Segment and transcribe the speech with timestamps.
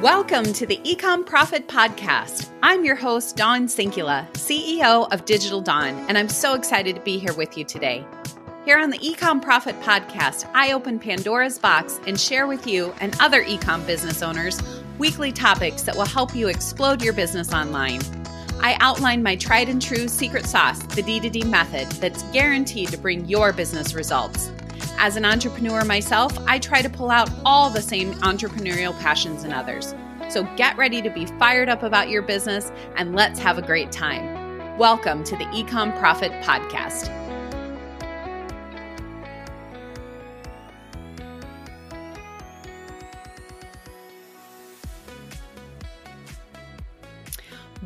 [0.00, 2.48] Welcome to the Ecom Profit Podcast.
[2.62, 7.18] I'm your host, Dawn Sinkula, CEO of Digital Dawn, and I'm so excited to be
[7.18, 8.06] here with you today.
[8.64, 13.14] Here on the Ecom Profit Podcast, I open Pandora's box and share with you and
[13.20, 14.58] other ecom business owners
[14.96, 18.00] weekly topics that will help you explode your business online.
[18.62, 23.26] I outline my tried and true secret sauce, the D2D method, that's guaranteed to bring
[23.26, 24.50] your business results.
[24.98, 29.52] As an entrepreneur myself, I try to pull out all the same entrepreneurial passions in
[29.52, 29.94] others.
[30.28, 33.90] So get ready to be fired up about your business and let's have a great
[33.90, 34.78] time.
[34.78, 37.29] Welcome to the Ecom Profit Podcast.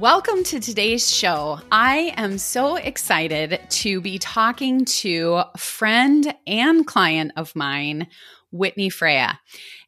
[0.04, 1.60] Welcome to today's show.
[1.72, 8.08] I am so excited to be talking to friend and client of mine,
[8.52, 9.40] Whitney Freya.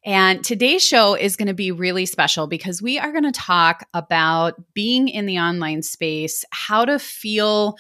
[0.07, 3.87] And today's show is going to be really special because we are going to talk
[3.93, 7.77] about being in the online space, how to feel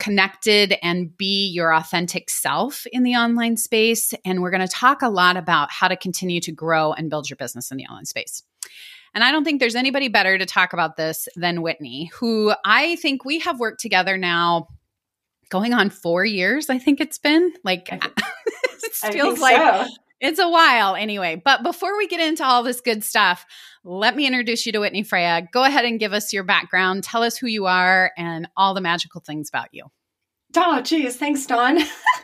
[0.00, 4.14] connected and be your authentic self in the online space.
[4.24, 7.30] And we're going to talk a lot about how to continue to grow and build
[7.30, 8.42] your business in the online space.
[9.14, 12.96] And I don't think there's anybody better to talk about this than Whitney, who I
[12.96, 14.68] think we have worked together now
[15.48, 16.68] going on four years.
[16.70, 19.90] I think it's been like, it feels like so.
[20.20, 21.40] it's a while anyway.
[21.42, 23.46] But before we get into all this good stuff,
[23.84, 25.48] let me introduce you to Whitney Freya.
[25.52, 27.04] Go ahead and give us your background.
[27.04, 29.84] Tell us who you are and all the magical things about you.
[30.56, 31.16] Oh, geez.
[31.16, 31.78] Thanks, Dawn.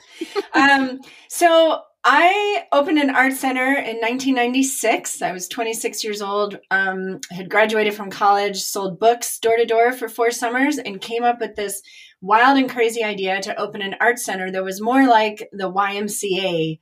[0.54, 5.22] um, so I opened an art center in 1996.
[5.22, 9.90] I was 26 years old, um, had graduated from college, sold books door to door
[9.90, 11.80] for four summers, and came up with this
[12.20, 16.78] wild and crazy idea to open an art center that was more like the YMCA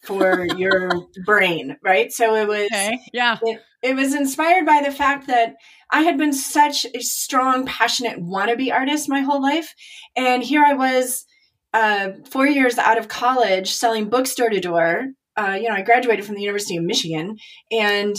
[0.00, 0.90] for your
[1.26, 2.10] brain, right?
[2.10, 2.98] So it was, okay.
[3.12, 5.56] yeah, it, it was inspired by the fact that
[5.90, 9.74] I had been such a strong, passionate wannabe artist my whole life,
[10.16, 11.26] and here I was
[11.72, 15.06] uh, four years out of college selling books door to door.
[15.36, 17.36] Uh, you know, I graduated from the University of Michigan,
[17.70, 18.16] and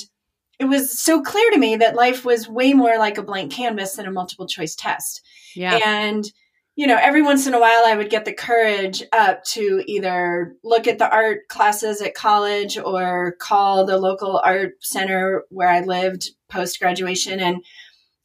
[0.60, 3.96] it was so clear to me that life was way more like a blank canvas
[3.96, 5.22] than a multiple choice test.
[5.56, 5.80] Yeah.
[5.86, 6.26] And
[6.76, 10.56] you know, every once in a while, I would get the courage up to either
[10.64, 15.82] look at the art classes at college or call the local art center where I
[15.82, 17.64] lived post graduation and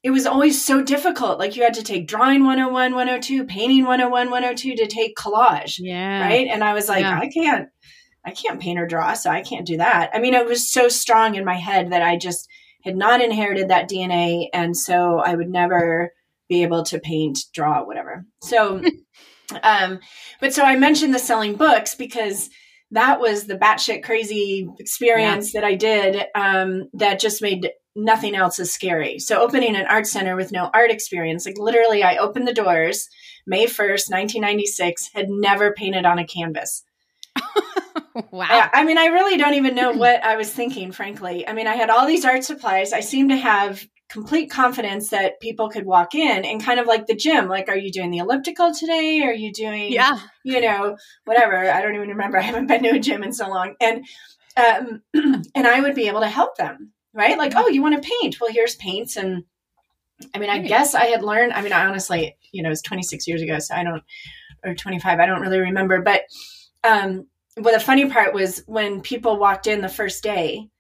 [0.03, 1.39] it was always so difficult.
[1.39, 5.77] Like you had to take drawing 101, 102, painting 101, 102 to take collage.
[5.79, 6.23] Yeah.
[6.23, 6.47] Right.
[6.47, 7.19] And I was like, yeah.
[7.19, 7.69] I can't,
[8.25, 10.11] I can't paint or draw, so I can't do that.
[10.15, 12.49] I mean, it was so strong in my head that I just
[12.85, 14.47] had not inherited that DNA.
[14.53, 16.13] And so I would never
[16.49, 18.25] be able to paint, draw, whatever.
[18.43, 18.81] So,
[19.63, 19.99] um,
[20.41, 22.51] but so I mentioned the selling books because
[22.93, 25.61] that was the batshit crazy experience yeah.
[25.61, 29.19] that I did um, that just made nothing else is scary.
[29.19, 33.09] So opening an art center with no art experience, like literally I opened the doors
[33.47, 36.85] May 1st, 1996, had never painted on a canvas.
[38.31, 38.47] wow.
[38.49, 41.49] I, I, mean, I really don't even know what I was thinking, frankly.
[41.49, 42.93] I mean, I had all these art supplies.
[42.93, 47.07] I seemed to have complete confidence that people could walk in and kind of like
[47.07, 50.97] the gym like are you doing the elliptical today are you doing yeah you know
[51.27, 54.07] whatever i don't even remember i haven't been to a gym in so long and
[54.57, 55.03] um
[55.55, 57.37] and i would be able to help them right?
[57.37, 57.65] Like, mm-hmm.
[57.65, 58.41] oh, you want to paint?
[58.41, 59.17] Well, here's paints.
[59.17, 59.45] And
[60.35, 62.83] I mean, I guess I had learned, I mean, I honestly, you know, it was
[62.83, 64.03] 26 years ago, so I don't,
[64.65, 66.01] or 25, I don't really remember.
[66.01, 66.23] But
[66.85, 70.71] um, well, the funny part was when people walked in the first day,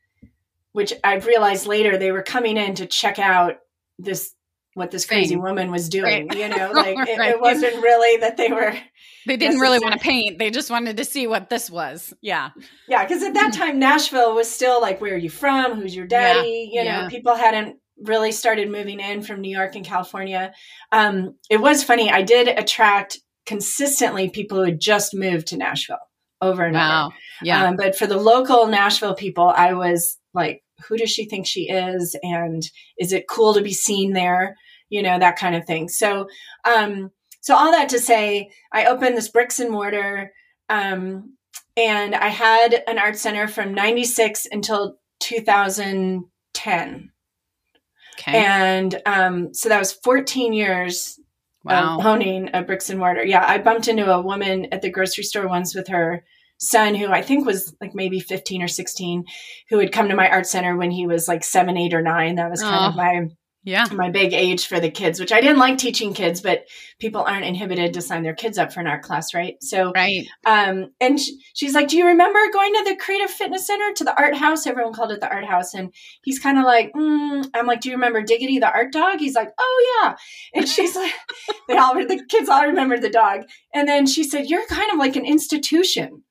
[0.72, 3.56] which I've realized later they were coming in to check out
[3.98, 4.32] this
[4.74, 6.28] what this crazy woman was doing.
[6.28, 6.38] Right.
[6.38, 7.08] You know, like right.
[7.08, 8.76] it, it, wasn't really that they were.
[9.28, 10.38] They didn't really want to paint.
[10.38, 12.12] They just wanted to see what this was.
[12.20, 12.50] Yeah.
[12.88, 13.06] Yeah.
[13.06, 15.80] Cause at that time, Nashville was still like, where are you from?
[15.80, 16.70] Who's your daddy?
[16.72, 16.82] Yeah.
[16.82, 17.08] You know, yeah.
[17.08, 20.52] people hadn't really started moving in from New York and California.
[20.92, 22.10] Um, it was funny.
[22.10, 25.98] I did attract consistently people who had just moved to Nashville
[26.40, 27.06] over and wow.
[27.06, 27.14] over.
[27.42, 27.64] Yeah.
[27.64, 31.68] Um, but for the local Nashville people, I was like, who does she think she
[31.68, 32.16] is?
[32.22, 32.62] And
[32.98, 34.56] is it cool to be seen there?
[34.90, 35.88] You know, that kind of thing.
[35.88, 36.28] So,
[36.64, 37.10] um,
[37.48, 40.34] so all that to say, I opened this bricks and mortar,
[40.68, 41.32] um,
[41.78, 47.10] and I had an art center from 96 until 2010.
[48.20, 48.36] Okay.
[48.36, 51.18] And um, so that was 14 years
[51.64, 51.98] wow.
[52.04, 53.24] owning a bricks and mortar.
[53.24, 56.26] Yeah, I bumped into a woman at the grocery store once with her
[56.58, 59.24] son who I think was like maybe 15 or 16
[59.70, 62.34] who had come to my art center when he was like seven, eight or nine.
[62.34, 62.88] That was kind oh.
[62.90, 63.28] of my
[63.64, 63.84] Yeah.
[63.92, 66.64] my big age for the kids, which I didn't like teaching kids, but
[67.00, 69.56] people aren't inhibited to sign their kids up for an art class, right?
[69.62, 70.26] So, Right.
[70.46, 74.04] um, and sh- she's like, "Do you remember going to the Creative Fitness Center to
[74.04, 74.66] the Art House?
[74.66, 77.44] Everyone called it the Art House." And he's kind of like, mm.
[77.52, 80.16] "I'm like, do you remember Diggity the art dog?" He's like, "Oh yeah."
[80.54, 81.12] And she's like,
[81.68, 83.42] "They all the kids all remember the dog."
[83.74, 86.22] And then she said, "You're kind of like an institution."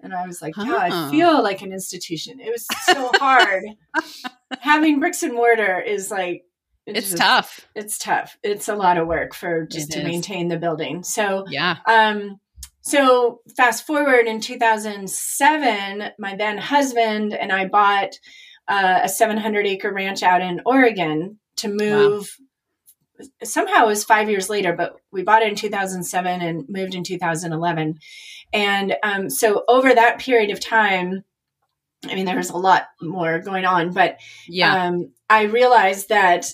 [0.00, 1.06] And I was like, "Yeah, Huh.
[1.06, 3.64] I feel like an institution." It was so hard.
[4.60, 6.44] Having bricks and mortar is like
[6.96, 7.66] It's just- tough.
[7.74, 8.36] It's tough.
[8.42, 10.04] It's a lot of work for just It to is.
[10.06, 11.02] maintain the building.
[11.02, 11.76] So Yeah.
[11.86, 12.40] um,
[12.80, 18.12] so fast forward in 2007, my then husband and I bought
[18.66, 22.36] uh, a 700 acre ranch out in Oregon to move.
[23.42, 27.02] Somehow it was five years later, but we bought it in 2007 and moved in
[27.02, 27.98] 2011.
[28.52, 31.24] And um, so over that period of time,
[32.08, 34.84] I mean, there was a lot more going on, but Yeah.
[34.84, 36.46] um, I realized that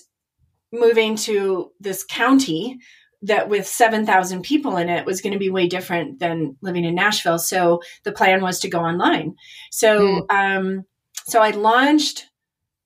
[0.79, 2.79] moving to this county
[3.23, 6.95] that with 7,000 people in it was going to be way different than living in
[6.95, 7.39] Nashville.
[7.39, 9.35] So the plan was to go online.
[9.71, 10.83] So, um,
[11.25, 12.29] so I launched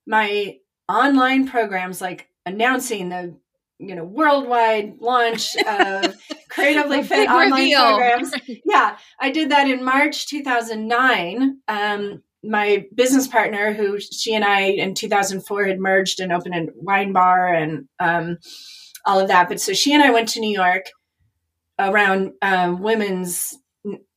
[0.07, 0.57] my
[0.87, 3.37] online programs, like announcing the,
[3.79, 6.15] you know, worldwide launch of
[6.49, 7.79] creatively fit online reveal.
[7.79, 8.33] programs
[8.65, 11.59] yeah, I did that in March 2009.
[11.67, 16.67] Um, my business partner, who she and I in 2004 had merged and opened a
[16.75, 18.37] wine bar and um,
[19.05, 19.49] all of that.
[19.49, 20.85] But so she and I went to New York
[21.77, 23.55] around um, Women's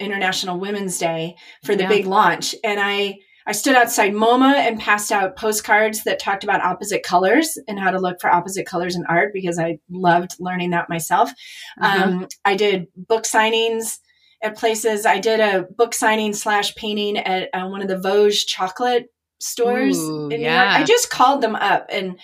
[0.01, 1.89] International Women's Day for the Yeah.
[1.89, 3.17] big launch, and I.
[3.45, 7.91] I stood outside MoMA and passed out postcards that talked about opposite colors and how
[7.91, 11.33] to look for opposite colors in art because I loved learning that myself.
[11.81, 12.05] Uh-huh.
[12.05, 13.99] Um, I did book signings
[14.43, 15.07] at places.
[15.07, 19.07] I did a book signing slash painting at uh, one of the Vosges chocolate
[19.41, 20.71] stores Ooh, in New yeah.
[20.73, 20.83] York.
[20.83, 22.19] I just called them up and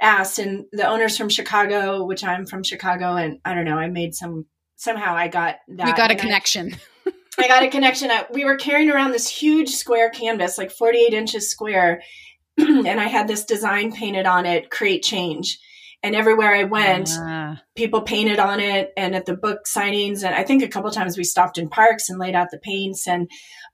[0.00, 3.88] asked, and the owners from Chicago, which I'm from Chicago, and I don't know, I
[3.88, 5.86] made some somehow I got that.
[5.86, 6.76] you got a and I- connection.
[7.38, 8.12] I got a connection.
[8.12, 12.00] I, we were carrying around this huge square canvas, like 48 inches square,
[12.58, 15.58] and I had this design painted on it, create change.
[16.04, 20.34] And everywhere I went, Ah, people painted on it and at the book signings and
[20.34, 23.28] i think a couple times we stopped in parks and laid out the paints and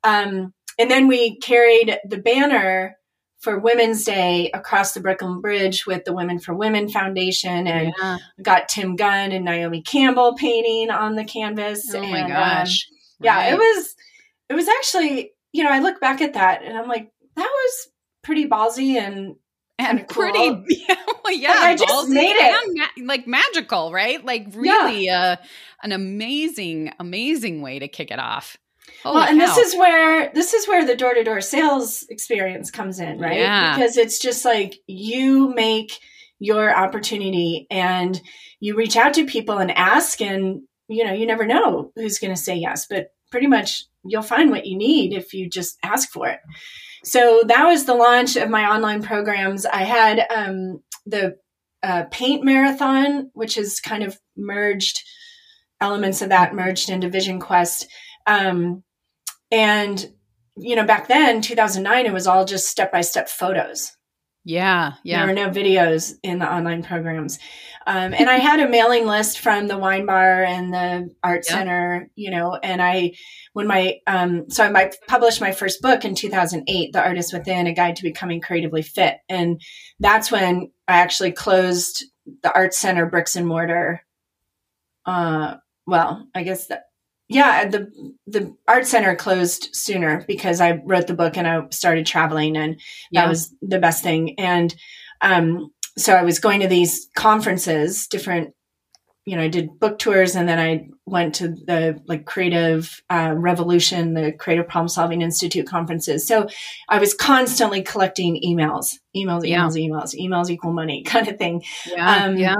[0.04, 2.96] um and then we carried the banner
[3.40, 8.18] for women's day across the brooklyn bridge with the women for women foundation and yeah.
[8.42, 12.86] got tim gunn and naomi campbell painting on the canvas Oh my and, um, gosh.
[13.20, 13.52] yeah Right.
[13.52, 13.94] it was
[14.48, 17.88] it was actually you know i look back at that and i'm like that was
[18.22, 19.36] pretty ballsy and
[19.88, 20.94] and kinda pretty yeah,
[21.24, 22.88] well, yeah I just made it.
[22.96, 25.36] ma- like magical right like really uh,
[25.82, 28.56] an amazing amazing way to kick it off
[29.02, 29.46] Holy well, and cow.
[29.46, 33.38] this is where this is where the door to door sales experience comes in, right?
[33.38, 33.74] Yeah.
[33.76, 35.92] Because it's just like you make
[36.38, 38.20] your opportunity and
[38.58, 42.34] you reach out to people and ask, and you know you never know who's going
[42.34, 46.10] to say yes, but pretty much you'll find what you need if you just ask
[46.10, 46.40] for it.
[47.04, 49.66] So that was the launch of my online programs.
[49.66, 51.36] I had um, the
[51.82, 55.02] uh, paint marathon, which is kind of merged
[55.80, 57.86] elements of that merged into Vision Quest.
[58.26, 58.82] Um,
[59.50, 60.12] and,
[60.56, 63.92] you know, back then, 2009, it was all just step by step photos.
[64.44, 67.38] yeah yeah There were no videos in the online programs.
[67.86, 71.52] Um, and I had a mailing list from the wine bar and the art Yeah.
[71.54, 73.12] center, you know, and I,
[73.54, 77.66] when my, um, so I might published my first book in 2008, The Artist Within,
[77.66, 79.16] A Guide to Becoming Creatively Fit.
[79.28, 79.60] And
[79.98, 82.04] that's when I actually closed
[82.42, 84.02] the art center bricks and mortar.
[85.06, 85.56] Uh,
[85.86, 86.84] well, I guess that,
[87.28, 87.90] yeah, the,
[88.26, 92.80] the art center closed sooner because I wrote the book and I started traveling and
[93.10, 94.74] yeah that was the best thing and
[95.20, 98.54] um so i was going to these conferences different
[99.26, 103.32] you know i did book tours and then i went to the like creative uh,
[103.36, 106.26] revolution the creative problem solving institute conferences.
[106.26, 106.46] So
[106.88, 109.64] i was constantly collecting emails emails Yeah.
[109.64, 111.62] emails emails emails equal money kind of thing.
[111.86, 112.54] Yeah um, yeah.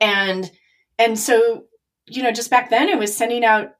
[0.00, 0.50] and
[0.98, 1.64] and so
[2.06, 3.70] you know just back then it was sending out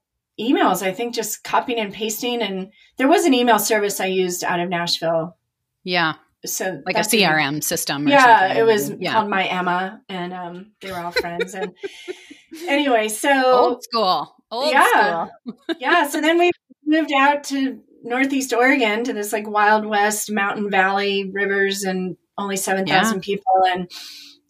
[0.41, 4.43] emails i think just copying and pasting and there was an email service i used
[4.43, 5.37] out of nashville.
[5.85, 8.57] Yeah so like a crm system or yeah something.
[8.59, 9.13] it was yeah.
[9.13, 11.73] called my emma and um they were all friends and
[12.69, 14.35] anyway so old school.
[14.51, 15.27] Old Yeah.
[15.45, 15.57] school.
[15.79, 16.51] Yeah so then we
[16.87, 22.57] moved out to northeast oregon to this like wild west mountain valley rivers and only
[22.57, 23.91] 7000 people and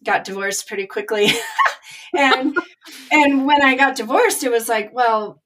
[0.03, 1.27] got divorced pretty quickly.
[2.13, 2.53] And
[3.09, 5.40] and when i got divorced it was like well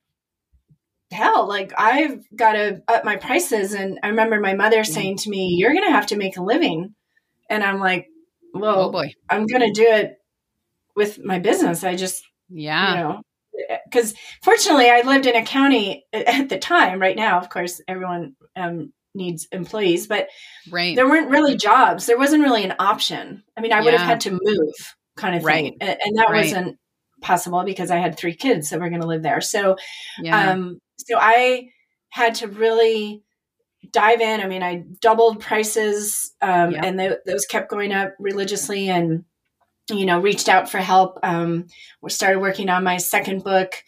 [1.11, 5.29] hell like i've got to up my prices and i remember my mother saying to
[5.29, 6.93] me you're gonna have to make a living
[7.49, 8.07] and i'm like
[8.55, 9.11] well, oh boy.
[9.29, 10.17] I'm going to do it
[10.95, 11.83] with my business.
[11.83, 12.89] I just, Yeah.
[12.91, 13.21] you know,
[13.85, 16.99] because fortunately I lived in a county at the time.
[17.01, 20.29] Right now, of course, everyone um, needs employees, but
[20.71, 20.95] right.
[20.95, 22.05] there weren't really jobs.
[22.05, 23.43] There wasn't really an option.
[23.57, 24.73] I mean, I would have had to move,
[25.17, 25.73] kind of thing, Right.
[25.81, 26.45] and, and that Right.
[26.45, 26.77] wasn't
[27.21, 29.41] possible because I had three kids that were going to live there.
[29.41, 29.75] So,
[30.21, 30.51] yeah.
[30.51, 31.69] um, so I
[32.09, 33.23] had to really
[33.91, 34.41] dive in.
[34.41, 36.85] I mean, I doubled prices, um, Yeah.
[36.85, 39.25] and tho- those kept going up religiously, and
[39.91, 41.19] you know, reached out for help.
[41.23, 41.67] Um,
[42.07, 43.83] started working on my second book.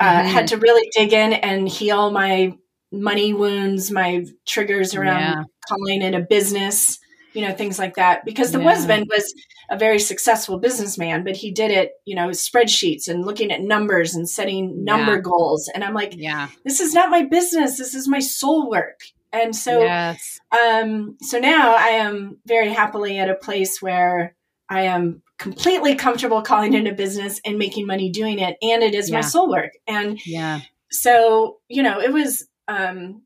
[0.00, 0.26] Uh, Mhm.
[0.32, 2.54] Had to really dig in and heal my
[2.90, 5.42] money wounds, my triggers around Yeah.
[5.68, 6.98] calling it a business,
[7.34, 8.24] you know, things like that.
[8.24, 8.70] Because the Yeah.
[8.74, 9.32] husband was
[9.70, 14.14] a very successful businessman, but he did it, you know, spreadsheets and looking at numbers
[14.14, 15.20] and setting number Yeah.
[15.20, 15.70] goals.
[15.74, 16.48] And I'm like, yeah.
[16.64, 17.76] this is not my business.
[17.76, 19.00] This is my soul work.
[19.32, 20.40] And so, yes.
[20.58, 24.34] um, so now I am very happily at a place where
[24.70, 28.56] I am completely comfortable calling it a business and making money doing it.
[28.62, 29.72] And it is my soul work.
[29.86, 30.60] And Yeah.
[30.90, 33.22] so, you know, it was, um,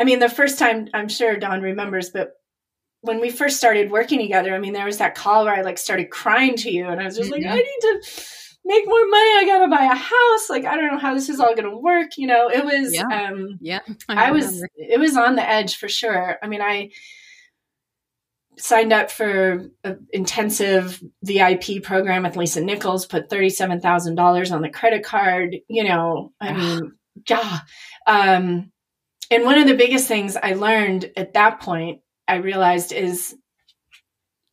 [0.00, 2.30] I mean, the first time I'm sure Dawn remembers, but
[3.04, 5.78] when we first started working together, I mean, there was that call where I like
[5.78, 8.02] started crying to you and I was just like, I need to
[8.64, 9.30] make more money.
[9.36, 10.48] I got to buy a house.
[10.50, 12.16] Like, I don't know how this is all going to work.
[12.16, 13.02] You know, it was, Yeah.
[13.28, 13.80] um, Yeah.
[14.08, 16.38] I was it was on the edge for sure.
[16.42, 16.90] I mean, I
[18.56, 24.62] signed up for an intensive VIP program with Lisa Nichols, put thirty-seven thousand dollars on
[24.62, 25.56] the credit card.
[25.68, 26.92] You know, I mean,
[27.28, 27.58] yeah.
[28.06, 28.70] Um,
[29.30, 33.34] and one of the biggest things I learned at that point, I realized is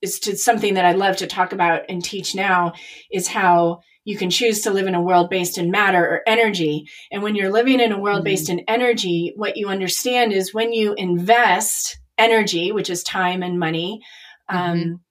[0.02, 2.74] is to something that I love to talk about and teach now
[3.12, 6.88] is how you can choose to live in a world based in matter or energy.
[7.12, 10.74] And when you're living in a world based in energy, what you understand is when
[10.74, 14.02] you invest energy, which is time and money,
[14.50, 15.02] um,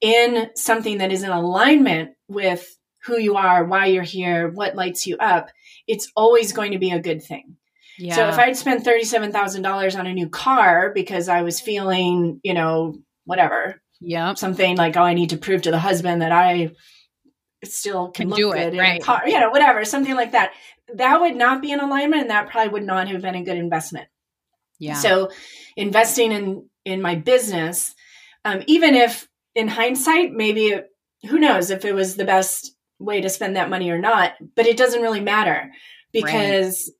[0.00, 5.06] in something that is in alignment with who you are, why you're here, what lights
[5.06, 5.50] you up,
[5.86, 7.56] it's always going to be a good thing.
[7.98, 8.16] Yeah.
[8.16, 12.40] So if I'd spent thirty-seven thousand dollars on a new car because I was feeling,
[12.42, 14.38] you know, whatever, Yep.
[14.38, 16.72] something like, oh, I need to prove to the husband that I
[17.64, 19.02] still can, Can look do it, good in a right.
[19.02, 20.52] car, you know, whatever, something like that.
[20.94, 23.56] That would not be in alignment, and that probably would not have been a good
[23.56, 24.08] investment.
[24.78, 24.94] Yeah.
[24.94, 25.30] So,
[25.76, 27.94] investing in in my business,
[28.44, 30.88] um, even if in hindsight, maybe it,
[31.28, 34.66] who knows if it was the best way to spend that money or not, but
[34.66, 35.70] it doesn't really matter
[36.12, 36.92] because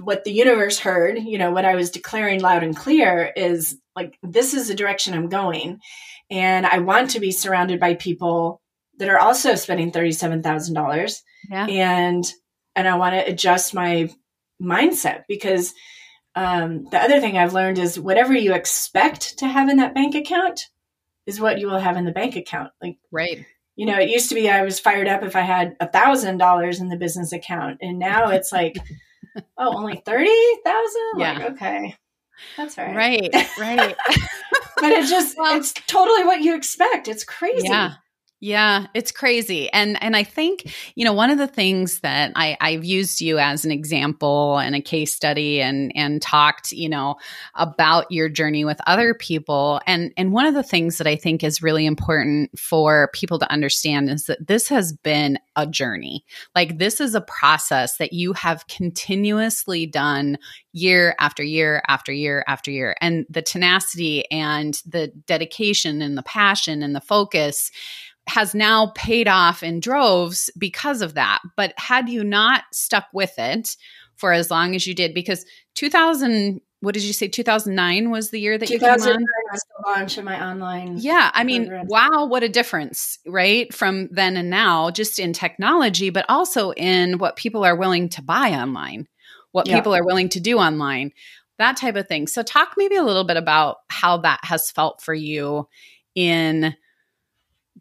[0.00, 4.18] what the universe heard, you know, what I was declaring loud and clear is like,
[4.22, 5.80] this is the direction I'm going.
[6.30, 8.60] And I want to be surrounded by people
[8.98, 11.20] that are also spending $37,000
[11.50, 11.66] yeah.
[11.66, 12.32] and
[12.76, 14.10] and I want to adjust my
[14.62, 15.74] mindset because
[16.34, 20.14] um, the other thing I've learned is whatever you expect to have in that bank
[20.14, 20.68] account
[21.26, 22.70] is what you will have in the bank account.
[22.80, 23.44] Like Right.
[23.74, 26.38] you know, it used to be I was fired up if I had a thousand
[26.38, 28.76] dollars in the business account, and now it's like,
[29.58, 30.30] oh, only thirty
[30.64, 31.10] thousand.
[31.18, 31.32] Yeah.
[31.32, 31.96] Like, okay,
[32.56, 32.94] that's right.
[32.96, 33.46] Right.
[33.58, 33.96] Right.
[34.76, 37.06] But it just Well- it's totally what you expect.
[37.06, 37.68] It's crazy.
[37.68, 37.94] Yeah.
[38.42, 39.70] Yeah, it's crazy.
[39.70, 43.38] And and I think, you know, one of the things that I I've used you
[43.38, 47.16] as an example and a case study and and talked, you know,
[47.54, 51.44] about your journey with other people and and one of the things that I think
[51.44, 56.24] is really important for people to understand is that this has been a journey.
[56.54, 60.38] Like this is a process that you have continuously done
[60.72, 66.22] year after year after year after year and the tenacity and the dedication and the
[66.22, 67.70] passion and the focus
[68.28, 71.40] has now paid off in droves because of that.
[71.56, 73.76] But had you not stuck with it
[74.16, 78.40] for as long as you did, because 2000, what did you say, 2009 was the
[78.40, 78.98] year that you came on?
[78.98, 80.96] was the launch of my online.
[80.98, 83.72] Yeah, I mean, wow, what a difference, right?
[83.74, 88.22] From then and now, just in technology, but also in what people are willing to
[88.22, 89.08] buy online,
[89.52, 89.76] what Yeah.
[89.76, 91.12] people are willing to do online,
[91.58, 92.26] that type of thing.
[92.26, 95.68] So, talk maybe a little bit about how that has felt for you
[96.14, 96.74] in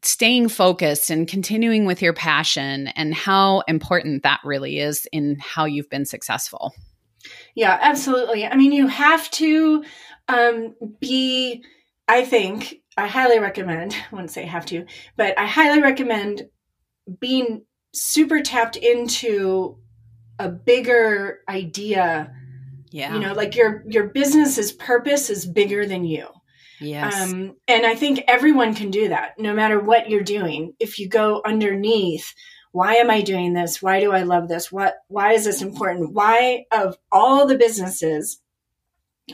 [0.03, 5.65] staying focused and continuing with your passion and how important that really is in how
[5.65, 6.73] you've been successful.
[7.55, 8.45] Yeah, absolutely.
[8.45, 9.83] I mean, you have to
[10.27, 11.63] um, be,
[12.07, 14.85] I think, I highly recommend, I wouldn't say have to,
[15.17, 16.43] but I highly recommend
[17.19, 17.63] being
[17.93, 19.77] super tapped into
[20.37, 22.33] a bigger idea.
[22.91, 23.13] Yeah.
[23.13, 26.27] You know, like your your business's purpose is bigger than you.
[26.79, 27.21] Yes.
[27.21, 30.73] Um, and I think everyone can do that, no matter what you're doing.
[30.79, 32.33] If you go underneath,
[32.71, 33.81] why am I doing this?
[33.81, 34.71] Why do I love this?
[34.71, 34.95] What?
[35.07, 36.13] Why is this important?
[36.13, 38.41] Why, of all the businesses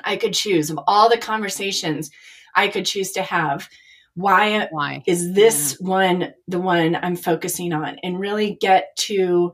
[0.04, 2.12] I could choose, of all the conversations
[2.56, 3.70] I could choose to have,
[4.16, 5.04] why, Why?
[5.06, 9.52] is this one the one I'm focusing on and really get to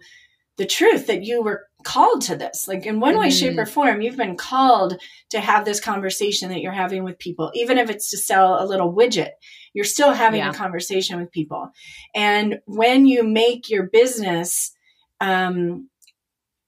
[0.57, 2.67] the truth that you were called to this.
[2.67, 3.39] Like in one way, Mhm.
[3.39, 7.51] shape, or form, you've been called to have this conversation that you're having with people,
[7.53, 9.31] even if it's to sell a little widget.
[9.73, 10.49] You're still having Yeah.
[10.49, 11.69] a conversation with people.
[12.13, 14.71] And when you make your business
[15.19, 15.87] um,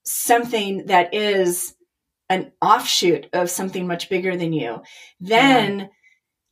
[0.04, 1.74] something that is
[2.28, 4.80] an offshoot of something much bigger than you,
[5.20, 5.90] then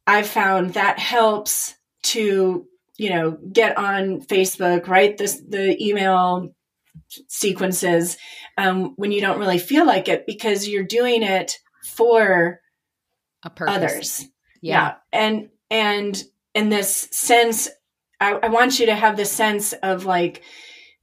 [0.07, 2.67] I've found that helps to,
[2.99, 6.53] you know, get on Facebook, write this the email
[7.29, 8.17] sequences
[8.59, 12.61] um, when you don't really feel like it because you're doing it for
[13.45, 13.75] A purpose.
[13.75, 14.25] others.
[14.61, 14.95] Yeah.
[15.13, 16.23] And and
[16.55, 17.69] in this sense,
[18.21, 20.43] I, I want you to have the sense of like,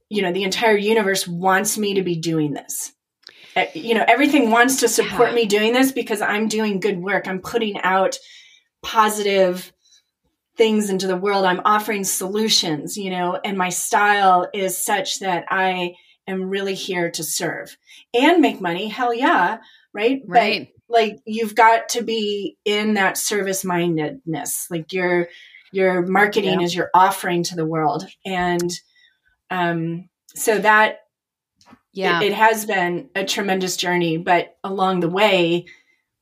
[0.08, 2.92] you know, the entire universe wants me to be doing this.
[3.56, 5.34] Uh, You know, everything wants to support Yeah.
[5.34, 7.26] me doing this because I'm doing good work.
[7.28, 8.16] I'm putting out
[8.82, 9.72] positive
[10.60, 11.46] things into the world.
[11.46, 15.94] I'm offering solutions, you know, and my style is such that I
[16.26, 17.74] am really here to serve
[18.12, 18.86] and make money.
[18.88, 19.60] Hell yeah.
[19.94, 20.20] Right.
[20.22, 20.68] But Right.
[20.86, 25.28] like you've got to be in that service mindedness like your
[25.72, 26.66] your marketing Yeah.
[26.66, 28.70] is your offering to the world and
[29.50, 30.98] um so that
[31.94, 32.20] yeah.
[32.20, 35.64] it, it has been a tremendous journey but along the way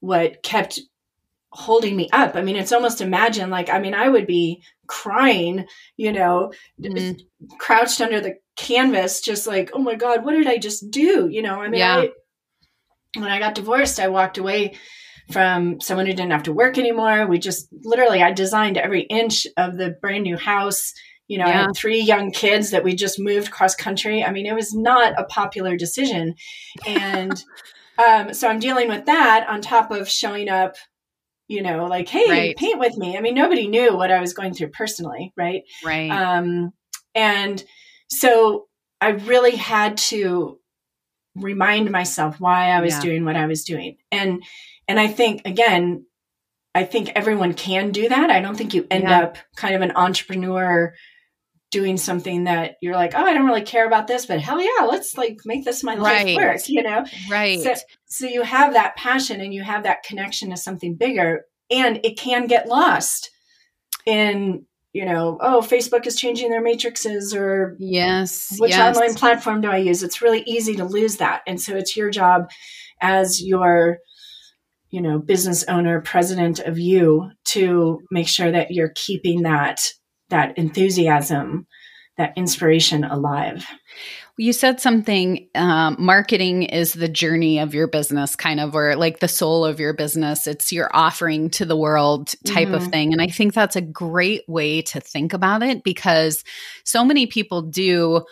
[0.01, 0.79] what kept
[1.59, 2.37] holding me up.
[2.37, 7.19] I mean it's almost imagine like i mean i would be crying you know Mhm.
[7.59, 11.29] crouched under the canvas just like oh my god what did i just do?
[11.31, 11.97] You know i mean Yeah.
[11.99, 12.11] I,
[13.17, 14.77] when i got divorced i walked away
[15.33, 17.27] from someone who didn't have to work anymore.
[17.27, 20.95] We just literally i designed every inch of the brand new house.
[21.27, 24.25] You know i had three young kids that we just moved cross country.
[24.25, 26.35] I mean it was not a popular decision.
[26.87, 27.35] And
[28.07, 30.77] um, so i'm dealing with that on top of showing up
[31.49, 32.57] you know like hey Right.
[32.57, 36.11] paint with me i mean nobody knew what i was going through personally right right.
[36.11, 36.73] um,
[37.15, 37.65] and
[38.09, 38.67] so
[39.01, 40.59] I really had to
[41.37, 43.01] remind myself why I was Yeah.
[43.03, 43.97] doing what I was doing.
[44.11, 44.43] And
[44.89, 46.05] and I think again,
[46.75, 48.31] I think everyone can do that.
[48.31, 49.21] I don't think you end Yeah.
[49.21, 50.95] up kind of an entrepreneur
[51.71, 54.87] doing something that you're like, oh, I don't really care about this, but hell yeah,
[54.87, 56.37] let's like make this my life Right.
[56.37, 57.05] work, you know?
[57.31, 57.61] right.
[57.61, 57.75] So,
[58.07, 62.19] so you have that passion and you have that connection to something bigger, and it
[62.19, 63.31] can get lost
[64.07, 68.57] in, you know, oh, Facebook is changing their matrices or yes.
[68.59, 68.97] which yes.
[68.97, 70.03] online platform do I use?
[70.03, 71.43] It's really easy to lose that.
[71.47, 72.49] And so it's your job
[73.03, 73.99] as your,
[74.89, 79.93] you know, business owner, president of you to make sure that you're keeping that
[80.31, 81.67] that enthusiasm,
[82.17, 83.67] that inspiration alive.
[84.37, 89.19] You said something, um, marketing is the journey of your business, kind of, or like
[89.19, 90.47] the soul of your business.
[90.47, 92.91] It's your offering to the world type of Mhm.
[92.91, 93.13] thing.
[93.13, 96.45] And I think that's a great way to think about it because
[96.85, 98.25] so many people do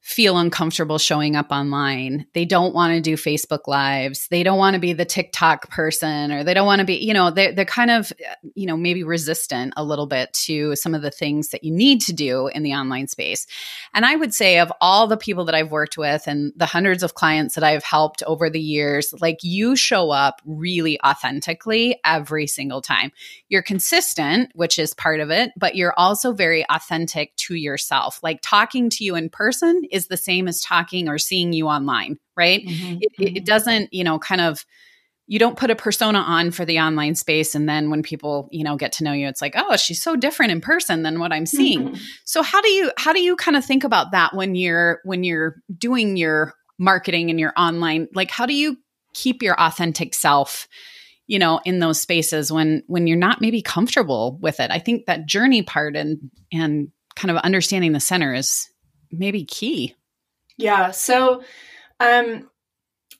[0.00, 2.26] feel uncomfortable showing up online.
[2.32, 4.28] They don't want to do Facebook lives.
[4.30, 7.12] They don't want to be the TikTok person or they don't want to be, you
[7.12, 8.10] know, they're, they're kind of,
[8.54, 12.00] you know, maybe resistant a little bit to some of the things that you need
[12.02, 13.46] to do in the online space.
[13.92, 17.02] And I would say, of all the people that I've worked with and the hundreds
[17.02, 22.46] of clients that I've helped over the years, like you show up really authentically every
[22.46, 23.12] single time.
[23.48, 28.18] You're consistent, which is part of it, but you're also very authentic to yourself.
[28.22, 32.18] Like talking to you in person is the same as talking or seeing you online,
[32.36, 32.62] right?
[33.00, 34.64] It, it, it doesn't, you know, kind of
[35.26, 38.64] you don't put a persona on for the online space and then when people you
[38.64, 41.32] know get to know you it's like oh she's so different in person than what
[41.32, 42.00] i'm seeing Mhm.
[42.24, 45.22] so how do you how do you kind of think about that when you're when
[45.22, 48.76] you're doing your marketing and your online like how do you
[49.14, 50.66] keep your authentic self
[51.28, 55.06] you know in those spaces when when you're not maybe comfortable with it i think
[55.06, 56.18] that journey part and
[56.52, 58.68] and kind of understanding the center is
[59.10, 59.94] maybe key
[60.56, 60.90] Yeah.
[60.90, 61.42] So,
[62.00, 62.50] um,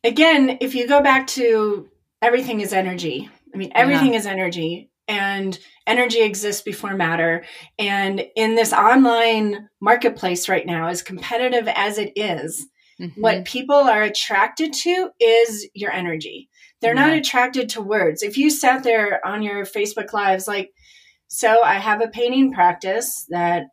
[0.04, 1.88] again, if you go back to
[2.20, 7.44] everything is energy, I mean, everything is energy, and energy exists before matter.
[7.78, 12.66] And in this online marketplace right now, as competitive as it is,
[13.00, 13.12] Mhm.
[13.16, 16.48] what people are attracted to is your energy.
[16.80, 18.22] They're not attracted to words.
[18.22, 20.70] If you sat there on your Facebook lives, like,
[21.26, 23.64] so I have a painting practice that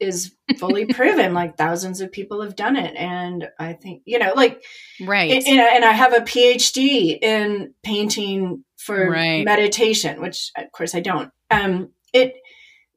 [0.00, 2.94] is fully proven, like thousands of people have done it.
[2.96, 4.62] And I think, you know, like,
[5.00, 9.44] right and, and I- and I have a PhD in painting for Right.
[9.44, 11.30] meditation, which of course I don't.
[11.50, 12.34] Um, it,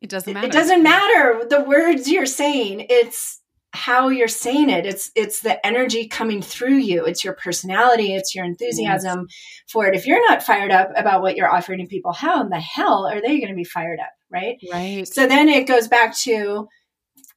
[0.02, 2.86] it doesn't matter it doesn't matter the words you're saying.
[2.90, 3.42] It's
[3.74, 8.36] how you're saying it it's it's the energy coming through you it's your personality it's
[8.36, 9.38] your enthusiasm yes.
[9.72, 12.50] for it if you're not fired up about what you're offering to people how in
[12.50, 15.88] the hell are they going to be fired up right right so then it goes
[15.88, 16.68] back to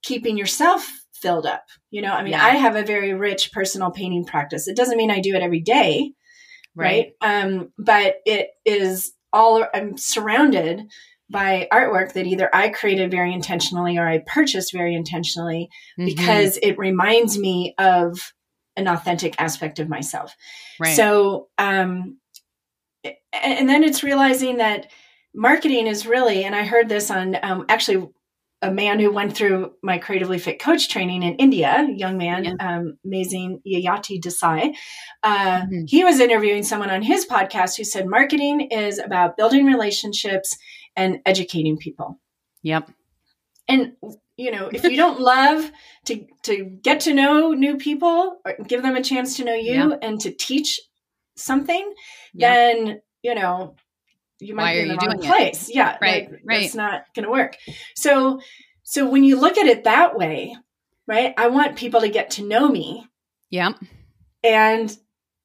[0.04, 2.44] keeping yourself filled up you know i mean yeah.
[2.44, 5.60] i have a very rich personal painting practice it doesn't mean i do it every
[5.60, 6.12] day
[6.76, 7.44] right, right?
[7.44, 10.82] um but it is all i'm surrounded
[11.30, 16.06] by artwork that either I created very intentionally or I purchased very intentionally mm-hmm.
[16.06, 18.32] because it reminds me of
[18.76, 20.34] an authentic aspect of myself.
[20.78, 20.96] Right.
[20.96, 22.18] So, um,
[23.32, 24.90] and then it's realizing that
[25.34, 28.08] marketing is really, and I heard this on um, actually
[28.64, 32.54] a man who went through my creatively fit coach training in India, young man, yeah.
[32.60, 34.74] um, amazing Yayati Desai.
[35.22, 35.84] Uh, mm-hmm.
[35.86, 40.56] He was interviewing someone on his podcast who said marketing is about building relationships
[40.96, 42.18] and educating people.
[42.62, 42.90] Yep.
[43.68, 43.92] And
[44.36, 45.70] you know, if you don't love
[46.06, 49.90] to to get to know new people or give them a chance to know you
[49.90, 49.98] yep.
[50.00, 50.80] and to teach
[51.36, 51.92] something,
[52.32, 52.54] yep.
[52.54, 53.76] then you know
[54.44, 55.68] you might Why be in the wrong place.
[55.68, 55.74] It?
[55.74, 56.62] Yeah, right, like, right.
[56.62, 57.56] It's not going to work.
[57.96, 58.40] So,
[58.82, 60.56] so when you look at it that way,
[61.06, 61.34] right?
[61.36, 63.06] I want people to get to know me.
[63.50, 63.72] Yeah.
[64.42, 64.96] And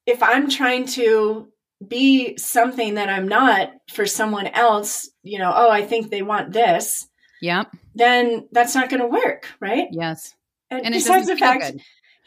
[0.06, 1.48] if I'm trying to
[1.86, 6.52] be something that I'm not for someone else, you know, oh, I think they want
[6.52, 7.08] this.
[7.40, 7.64] Yeah.
[7.94, 9.88] Then that's not going to work, right?
[9.90, 10.34] Yes.
[10.70, 11.80] And, and besides the fact, good.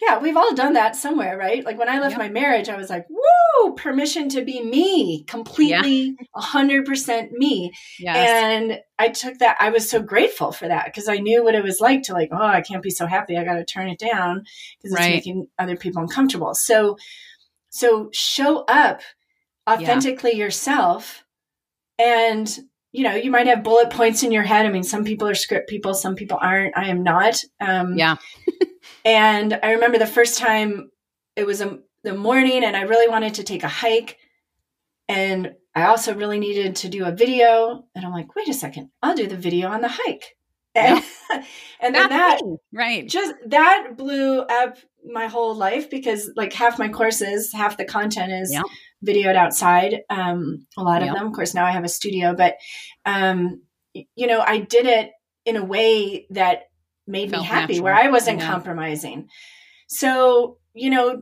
[0.05, 1.63] Yeah, we've all done that somewhere, right?
[1.63, 2.19] Like when I left yep.
[2.19, 7.71] my marriage, I was like, woo, permission to be me, completely a hundred percent me.
[7.99, 8.17] Yes.
[8.17, 11.63] And I took that, I was so grateful for that because I knew what it
[11.63, 13.37] was like to like, oh, I can't be so happy.
[13.37, 14.39] I got to turn it down
[14.77, 15.13] because it's right.
[15.13, 16.53] making other people uncomfortable.
[16.53, 16.97] So,
[17.69, 19.01] so show up
[19.69, 20.45] authentically yeah.
[20.45, 21.23] yourself
[21.99, 22.59] and
[22.93, 24.65] you know you might have bullet points in your head.
[24.65, 26.77] I mean some people are script people some people aren't.
[26.77, 27.43] I am not.
[27.59, 28.15] Um, yeah.
[29.05, 30.89] and i remember the first time
[31.35, 34.17] it was a, the morning and i really wanted to take a hike.
[35.09, 37.83] And i also really needed to do a video.
[37.95, 38.91] And i'm like wait a second.
[39.01, 40.35] I'll do the video on the hike.
[40.75, 41.43] And, yeah.
[41.81, 42.39] and then that
[42.71, 43.07] right.
[43.07, 48.31] just that blew up my whole life because like half my courses half the content
[48.31, 48.61] is yeah
[49.05, 50.01] videoed outside.
[50.09, 51.11] Um, a lot yep.
[51.11, 52.55] of them, of course, now I have a studio, but
[53.05, 53.61] um,
[53.93, 55.11] you know, I did it
[55.45, 56.63] in a way that
[57.05, 57.83] made Felt me happy, natural.
[57.83, 58.47] where I wasn't yeah.
[58.47, 59.27] compromising.
[59.87, 61.21] So, you know,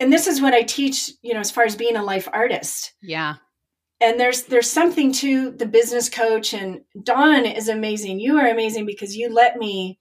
[0.00, 2.94] and this is what I teach, you know, as far as being a life artist.
[3.02, 3.36] Yeah.
[4.00, 8.20] And there's there's something to the business coach and Dawn is amazing.
[8.20, 9.98] You are amazing because you let me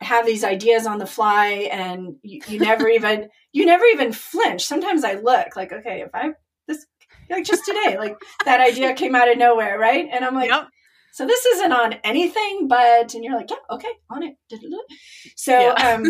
[0.00, 4.64] have these ideas on the fly and you, you never even you never even flinch
[4.64, 6.30] sometimes i look like okay if i
[6.68, 6.86] this
[7.30, 10.68] like just today like that idea came out of nowhere right and i'm like yep.
[11.12, 14.34] so this isn't on anything but and you're like yeah okay on it
[15.34, 15.94] so yeah.
[15.94, 16.04] um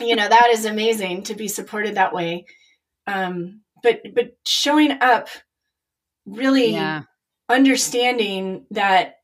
[0.00, 2.44] you know that is amazing to be supported that way
[3.06, 5.28] um but but showing up
[6.26, 7.02] really yeah.
[7.48, 9.15] understanding that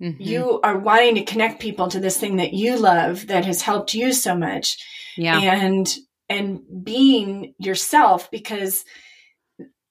[0.00, 0.22] Mm-hmm.
[0.22, 3.94] You are wanting to connect people to this thing that you love that has helped
[3.94, 4.78] you so much.
[5.16, 5.38] Yeah.
[5.38, 5.94] And
[6.30, 8.84] and being yourself because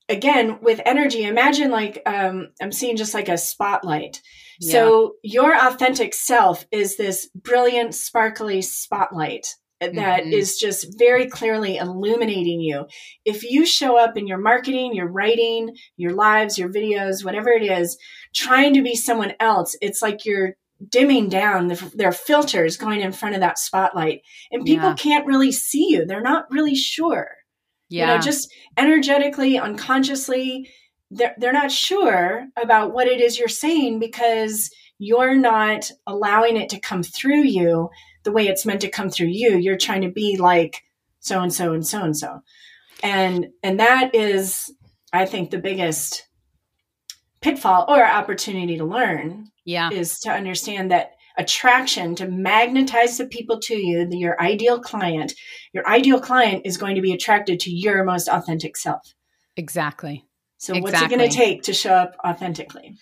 [0.07, 4.21] again with energy imagine like um, i'm seeing just like a spotlight
[4.59, 4.71] yeah.
[4.71, 9.47] so your authentic self is this brilliant sparkly spotlight
[9.79, 9.93] that
[10.23, 10.33] mm-hmm.
[10.33, 12.85] is just very clearly illuminating you.
[13.23, 17.63] If you show up in your marketing, your writing, your lives, your videos, whatever it
[17.63, 17.97] is,
[18.33, 20.55] trying to be someone else, it's like you're
[20.87, 24.95] dimming down the, their filters going in front of that spotlight and people yeah.
[24.95, 26.05] can't really see you.
[26.05, 27.27] They're not really sure.
[27.89, 28.11] Yeah.
[28.11, 30.69] You know, just energetically, unconsciously,
[31.11, 36.69] they're, they're not sure about what it is you're saying because you're not allowing it
[36.69, 37.89] to come through you
[38.23, 39.57] the way it's meant to come through you.
[39.57, 40.83] You're trying to be like
[41.19, 42.39] so and so and so and so.
[43.01, 44.71] And and that is
[45.11, 46.28] I think the biggest
[47.41, 53.59] pitfall or opportunity to learn yeah is to understand that attraction to magnetize the people
[53.59, 55.33] to you the, your ideal client
[55.73, 59.13] your ideal client is going to be attracted to your most authentic self
[59.55, 60.25] exactly
[60.57, 60.81] so exactly.
[60.91, 62.97] what's it going to take to show up authentically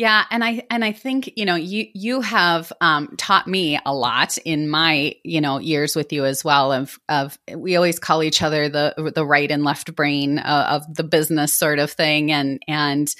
[0.00, 3.94] yeah, and I and I think you know you you have um, taught me a
[3.94, 6.72] lot in my you know years with you as well.
[6.72, 10.94] Of of we always call each other the the right and left brain uh, of
[10.94, 13.14] the business sort of thing, and and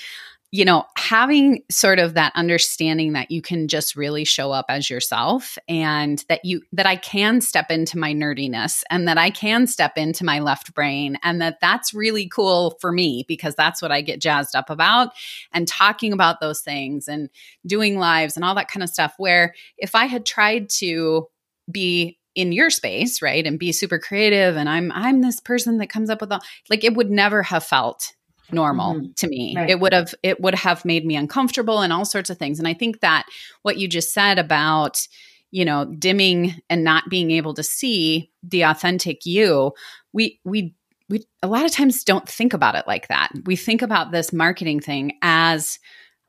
[0.52, 4.90] you know, having sort of that understanding that you can just really show up as
[4.90, 9.68] yourself and that you, that I can step into my nerdiness and that I can
[9.68, 13.92] step into my left brain and that that's really cool for me because that's what
[13.92, 15.10] I get jazzed up about
[15.52, 17.30] and talking about those things and
[17.64, 19.14] doing lives and all that kind of stuff.
[19.18, 21.28] Where if I had tried to
[21.70, 23.46] be in your space, right?
[23.46, 26.82] And be super creative and I'm I'm this person that comes up with all like
[26.82, 28.14] it would never have felt
[28.52, 29.12] normal mm-hmm.
[29.16, 29.54] to me.
[29.56, 29.70] Right.
[29.70, 32.58] It would have it would have made me uncomfortable and all sorts of things.
[32.58, 33.26] And I think that
[33.62, 35.06] what you just said about
[35.50, 39.72] you know dimming and not being able to see the authentic you
[40.12, 40.74] we we
[41.08, 44.32] we a lot of times don't think about it like that we think about this
[44.32, 45.78] marketing thing as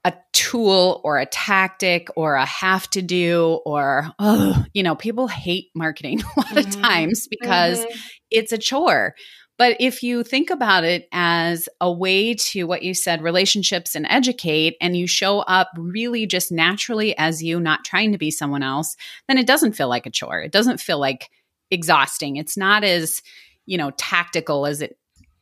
[0.04, 5.28] a tool or a tactic or a have to do or oh you know people
[5.28, 6.58] hate marketing a lot mm-hmm.
[6.58, 7.98] of times because mm-hmm.
[8.32, 9.14] it's a chore
[9.62, 14.08] but if you think about it as a way to what you said relationships and
[14.10, 18.64] educate and you show up really just naturally as you not trying to be someone
[18.64, 18.98] else
[19.28, 20.42] then it doesn't feel like a chore.
[20.42, 21.30] It doesn't feel like
[21.70, 22.38] exhausting.
[22.38, 23.22] It's not as
[23.68, 24.98] you know tactical as it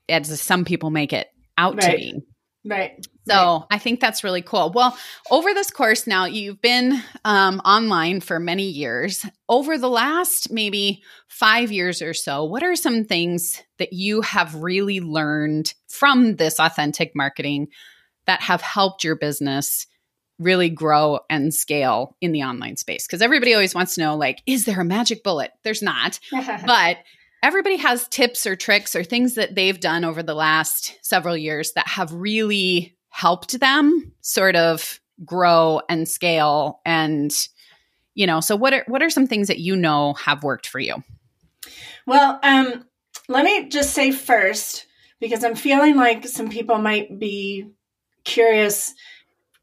[0.10, 1.28] as some people make it
[1.58, 1.92] out right.
[1.92, 2.22] to be
[2.66, 3.06] Right.
[3.28, 3.66] So right.
[3.72, 4.72] I think that's really cool.
[4.74, 4.98] Well,
[5.32, 9.26] over this course now, you've been um, online for many years.
[9.48, 14.56] Over the last maybe five years or so, what are some things that you have
[14.56, 17.70] really learned from this authentic marketing
[18.26, 19.88] that have helped your business
[20.38, 23.08] really grow and scale in the online space?
[23.08, 25.52] Because everybody always wants to know, like, is there a magic bullet?
[25.64, 26.20] There's not.
[26.66, 26.98] but
[27.44, 31.74] everybody has tips or tricks or things that they've done over the last several years
[31.74, 37.50] that have really helped them sort of grow and scale and
[38.14, 40.80] you know so what are what are some things that you know have worked for
[40.80, 40.96] you
[42.06, 42.86] well um
[43.28, 44.86] let me just say first
[45.20, 47.68] because i'm feeling like some people might be
[48.24, 48.94] curious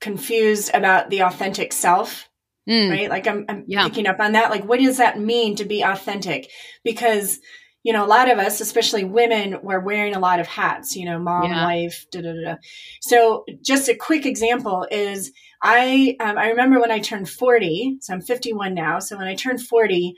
[0.00, 2.28] confused about the authentic self
[2.68, 2.90] mm.
[2.90, 3.84] right like i'm, I'm yeah.
[3.84, 6.50] picking up on that like what does that mean to be authentic
[6.84, 7.40] because
[7.86, 11.04] you know, a lot of us, especially women, we're wearing a lot of hats, you
[11.04, 11.66] know, mom, yeah.
[11.66, 12.54] wife, da, da, da.
[13.00, 15.30] So just a quick example is
[15.62, 18.98] I, um, I remember when I turned 40, so I'm 51 now.
[18.98, 20.16] So when I turned 40,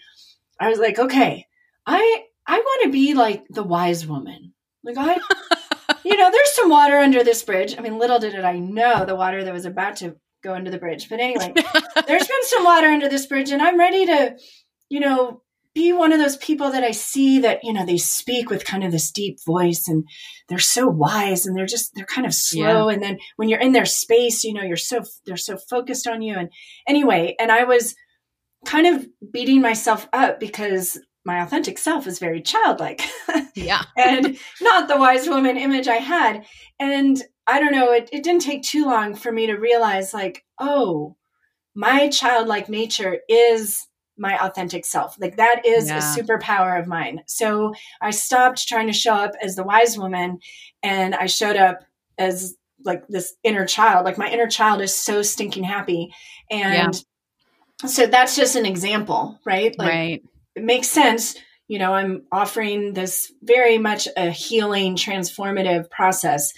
[0.58, 1.44] I was like, okay,
[1.86, 4.54] I, I want to be like the wise woman.
[4.82, 5.18] Like I,
[6.06, 7.74] you know, there's some water under this bridge.
[7.76, 10.70] I mean, little did it I know the water that was about to go under
[10.70, 11.10] the bridge.
[11.10, 11.52] But anyway,
[12.06, 14.38] there's been some water under this bridge and I'm ready to,
[14.88, 15.42] you know,
[15.74, 18.82] be one of those people that I see that, you know, they speak with kind
[18.84, 20.04] of this deep voice and
[20.48, 22.88] they're so wise and they're just, they're kind of slow.
[22.88, 22.94] Yeah.
[22.94, 26.22] And then when you're in their space, you know, you're so, they're so focused on
[26.22, 26.34] you.
[26.36, 26.50] And
[26.86, 27.94] anyway, and I was
[28.66, 33.02] kind of beating myself up because my authentic self is very childlike.
[33.54, 33.82] Yeah.
[33.96, 36.46] and not the wise woman image I had.
[36.78, 40.44] And I don't know, it, it didn't take too long for me to realize, like,
[40.60, 41.16] oh,
[41.74, 43.87] my childlike nature is
[44.18, 45.16] my authentic self.
[45.20, 45.98] Like that is yeah.
[45.98, 47.22] a superpower of mine.
[47.26, 50.40] So I stopped trying to show up as the wise woman
[50.82, 51.84] and I showed up
[52.18, 54.04] as like this inner child.
[54.04, 56.12] Like my inner child is so stinking happy.
[56.50, 56.94] And
[57.82, 57.88] yeah.
[57.88, 59.76] so that's just an example, right?
[59.78, 60.22] Like right.
[60.54, 61.36] it makes sense.
[61.68, 66.52] You know, I'm offering this very much a healing, transformative process.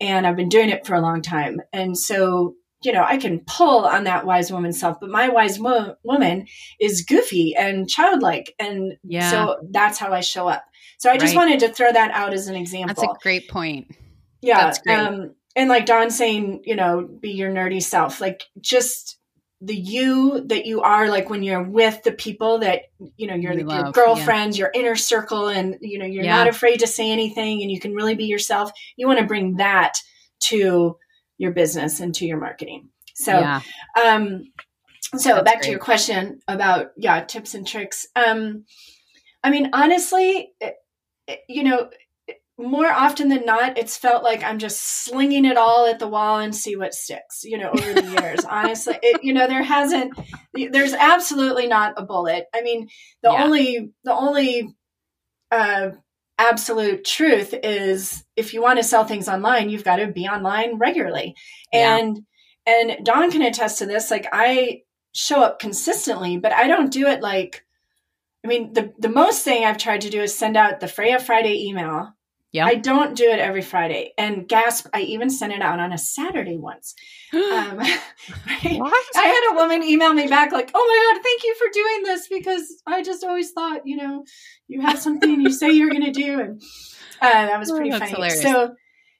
[0.00, 1.60] And I've been doing it for a long time.
[1.72, 5.58] And so you know, I can pull on that wise woman self, but my wise
[5.58, 6.46] wo- woman
[6.80, 8.54] is goofy and childlike.
[8.58, 9.30] And yeah.
[9.30, 10.64] so that's how I show up.
[10.98, 11.42] So I just right.
[11.42, 12.94] wanted to throw that out as an example.
[12.94, 13.94] That's a great point.
[14.40, 14.72] Yeah.
[14.88, 19.18] Um, and like Dawn saying, you know, be your nerdy self, like just
[19.60, 22.82] the you that you are like when you're with the people that
[23.16, 24.64] you know you're you the, your girlfriends yeah.
[24.64, 26.36] your inner circle and you know you're yeah.
[26.36, 29.56] not afraid to say anything and you can really be yourself you want to bring
[29.56, 29.94] that
[30.40, 30.96] to
[31.42, 32.88] your business and to your marketing.
[33.14, 33.60] So, yeah.
[34.02, 34.44] um,
[35.16, 35.62] so That's back great.
[35.64, 38.06] to your question about yeah tips and tricks.
[38.16, 38.64] Um,
[39.42, 40.76] I mean, honestly, it,
[41.26, 41.90] it, you know,
[42.58, 46.38] more often than not, it's felt like I'm just slinging it all at the wall
[46.38, 47.42] and see what sticks.
[47.42, 50.14] You know, over the years, honestly, it, you know, there hasn't,
[50.54, 52.46] there's absolutely not a bullet.
[52.54, 52.88] I mean,
[53.22, 53.44] the yeah.
[53.44, 54.74] only, the only
[55.50, 55.90] uh,
[56.50, 60.78] absolute truth is if you want to sell things online, you've got to be online
[60.78, 61.34] regularly.
[61.72, 62.20] And
[62.66, 62.92] yeah.
[62.92, 64.10] and Dawn can attest to this.
[64.10, 67.64] Like I show up consistently, but I don't do it like
[68.44, 71.20] I mean, the the most thing I've tried to do is send out the Freya
[71.20, 72.14] Friday email.
[72.52, 72.66] Yeah.
[72.66, 74.12] I don't do it every Friday.
[74.18, 76.94] And gasp, I even sent it out on a Saturday once.
[77.32, 77.40] um,
[77.78, 78.00] right?
[79.16, 82.02] I had a woman email me back like, "Oh my god, thank you for doing
[82.04, 84.24] this because I just always thought, you know,
[84.68, 86.62] you have something you say you're going to do and
[87.22, 88.12] uh, that was oh, pretty oh, funny.
[88.12, 88.42] Hilarious.
[88.42, 88.74] So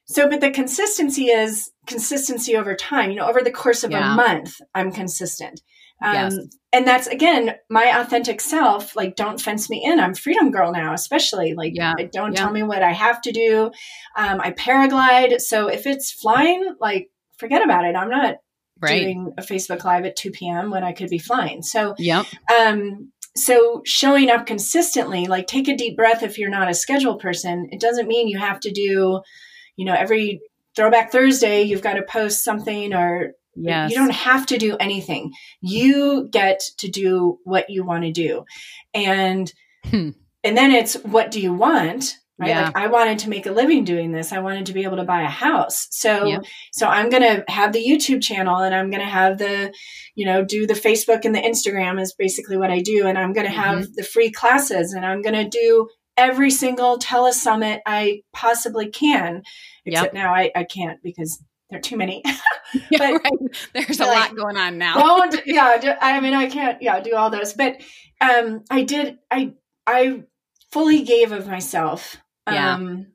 [0.05, 3.09] so, but the consistency is consistency over time.
[3.09, 4.13] You know, over the course of yeah.
[4.13, 5.61] a month, I'm consistent.
[6.01, 6.37] Um, yes.
[6.71, 8.95] And that's again my authentic self.
[8.95, 9.99] Like, don't fence me in.
[9.99, 11.53] I'm freedom girl now, especially.
[11.53, 11.93] Like, yeah.
[12.11, 12.39] don't yeah.
[12.39, 13.71] tell me what I have to do.
[14.17, 15.39] Um, I paraglide.
[15.39, 17.95] So if it's flying, like, forget about it.
[17.95, 18.37] I'm not
[18.81, 19.03] right.
[19.03, 20.71] doing a Facebook Live at 2 p.m.
[20.71, 21.61] when I could be flying.
[21.61, 22.25] So, yep.
[22.59, 27.17] Um, so showing up consistently, like take a deep breath if you're not a schedule
[27.17, 27.67] person.
[27.71, 29.21] It doesn't mean you have to do,
[29.75, 30.41] you know, every
[30.75, 33.91] throwback Thursday, you've got to post something or yes.
[33.91, 35.31] you don't have to do anything.
[35.61, 38.45] You get to do what you want to do.
[38.93, 39.51] And
[39.85, 40.09] hmm.
[40.43, 42.17] and then it's what do you want?
[42.39, 42.65] right yeah.
[42.65, 45.03] like i wanted to make a living doing this i wanted to be able to
[45.03, 46.39] buy a house so yeah.
[46.71, 49.73] so i'm going to have the youtube channel and i'm going to have the
[50.15, 53.33] you know do the facebook and the instagram is basically what i do and i'm
[53.33, 53.93] going to have mm-hmm.
[53.95, 55.87] the free classes and i'm going to do
[56.17, 59.43] every single telesummit i possibly can
[59.85, 60.23] except yep.
[60.23, 62.23] now I, I can't because there are too many
[62.91, 63.33] but right.
[63.73, 64.95] there's a like, lot going on now
[65.31, 67.81] don't, yeah i mean i can't yeah do all those but
[68.21, 69.53] um i did i
[69.85, 70.23] i
[70.71, 72.17] fully gave of myself
[72.51, 72.73] yeah.
[72.73, 73.07] um,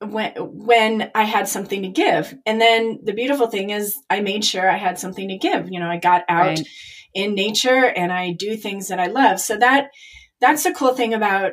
[0.00, 2.34] when when I had something to give.
[2.46, 5.70] And then the beautiful thing is I made sure I had something to give.
[5.70, 6.68] You know, I got out right.
[7.14, 9.40] in nature and I do things that I love.
[9.40, 9.90] So that
[10.40, 11.52] that's the cool thing about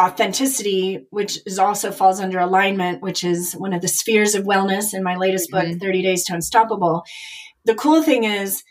[0.00, 4.92] authenticity, which is also falls under alignment, which is one of the spheres of wellness
[4.92, 5.72] in my latest mm-hmm.
[5.72, 7.04] book, 30 Days to Unstoppable.
[7.64, 8.62] The cool thing is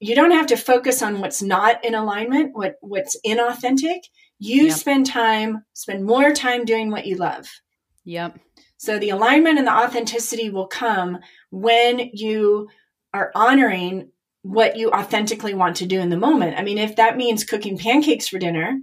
[0.00, 3.98] you don't have to focus on what's not in alignment, what what's inauthentic.
[4.38, 4.76] You yep.
[4.76, 7.48] spend time, spend more time doing what you love.
[8.04, 8.38] Yep.
[8.76, 11.18] So the alignment and the authenticity will come
[11.50, 12.68] when you
[13.12, 14.10] are honoring
[14.42, 16.56] what you authentically want to do in the moment.
[16.56, 18.78] I mean, if that means cooking pancakes for dinner,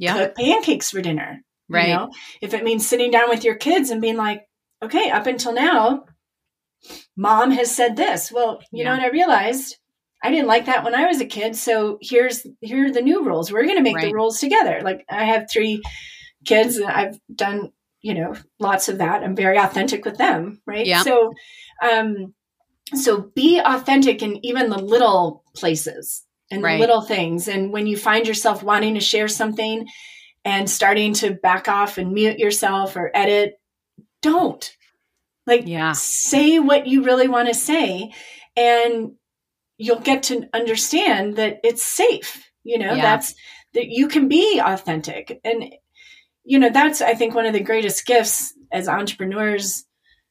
[0.00, 0.14] yeah.
[0.14, 1.42] cook pancakes for dinner.
[1.68, 1.88] Right.
[1.88, 2.10] You know?
[2.40, 4.42] If it means sitting down with your kids and being like,
[4.82, 6.04] okay, up until now,
[7.16, 8.32] mom has said this.
[8.32, 8.84] Well, you yeah.
[8.84, 9.76] know what I realized?
[10.22, 11.56] I didn't like that when I was a kid.
[11.56, 13.52] So here's here are the new rules.
[13.52, 14.06] We're going to make right.
[14.06, 14.80] the rules together.
[14.82, 15.82] Like I have three
[16.44, 19.22] kids, and I've done you know lots of that.
[19.22, 20.84] I'm very authentic with them, right?
[20.84, 21.02] Yeah.
[21.02, 21.32] So,
[21.82, 22.34] um,
[22.94, 26.80] so be authentic in even the little places and right.
[26.80, 27.48] little things.
[27.48, 29.86] And when you find yourself wanting to share something
[30.44, 33.54] and starting to back off and mute yourself or edit,
[34.22, 34.70] don't.
[35.46, 35.92] Like, yeah.
[35.92, 38.12] say what you really want to say
[38.56, 39.12] and
[39.78, 43.02] you'll get to understand that it's safe you know yeah.
[43.02, 43.34] that's
[43.74, 45.64] that you can be authentic and
[46.44, 49.84] you know that's i think one of the greatest gifts as entrepreneurs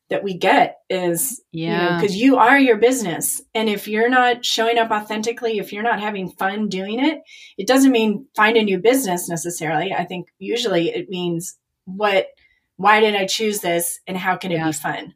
[0.10, 3.41] that we get is yeah because you, know, you are your business.
[3.54, 7.22] And if you're not showing up authentically if you're not having fun doing it
[7.58, 9.93] it doesn't mean find a new business necessarily.
[9.93, 12.28] I think usually it means what
[12.76, 14.78] why did i choose this and how can it yes.
[14.78, 15.13] be fun?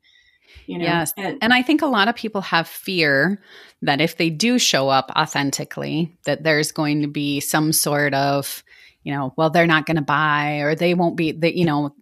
[0.66, 1.14] You know yes.
[1.18, 3.42] and, and i think a lot of people have fear
[3.82, 8.64] that if they do show up authentically that there's going to be some sort of
[9.04, 11.94] you know well they're not going to buy or they won't be that you know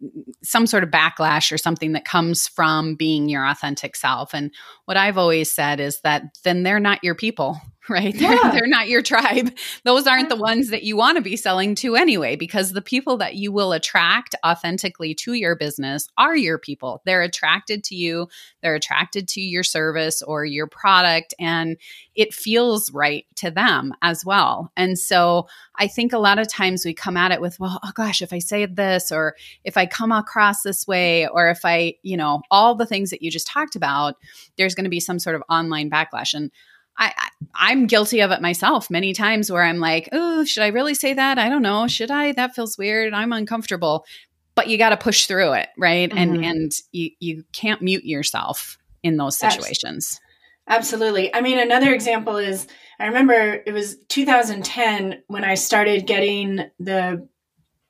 [0.44, 4.34] some sort of backlash or something that comes from being your authentic self.
[4.34, 4.52] And
[4.86, 7.60] what i've always said is that then they're not your people
[7.92, 8.16] right?
[8.22, 8.36] Yeah.
[8.36, 9.52] They're, they're, not your tribe.
[9.84, 13.18] Those aren't the ones that you want to be selling to anyway, because the people
[13.18, 17.02] that you will attract authentically to your business are your people.
[17.06, 18.28] They're attracted to you,
[18.62, 21.78] they're attracted to your service or your product, and
[22.16, 24.72] it feels right to them as well.
[24.78, 27.92] And so I think a lot of times we come at it with, well, oh
[27.96, 31.96] gosh, if I say this, or if I come across this way, or if I,
[32.04, 34.16] you know, all the things that you just talked about,
[34.58, 36.34] there's going to be some sort of online backlash.
[36.34, 36.52] And
[36.98, 37.14] I,
[37.56, 40.94] I am guilty of it myself many times where I'm like, oh, should I really
[40.94, 41.40] say that?
[41.40, 41.88] I don't know.
[41.88, 42.34] Should I?
[42.34, 43.14] That feels weird.
[43.14, 44.06] I'm uncomfortable.
[44.54, 46.10] But you got to push through it, right?
[46.10, 46.18] Mm-hmm.
[46.18, 50.20] And and you you can't mute yourself in those situations.
[50.68, 51.34] Absolutely.
[51.34, 52.68] I mean, another example is
[53.00, 57.28] I remember it was 2010 when I started getting the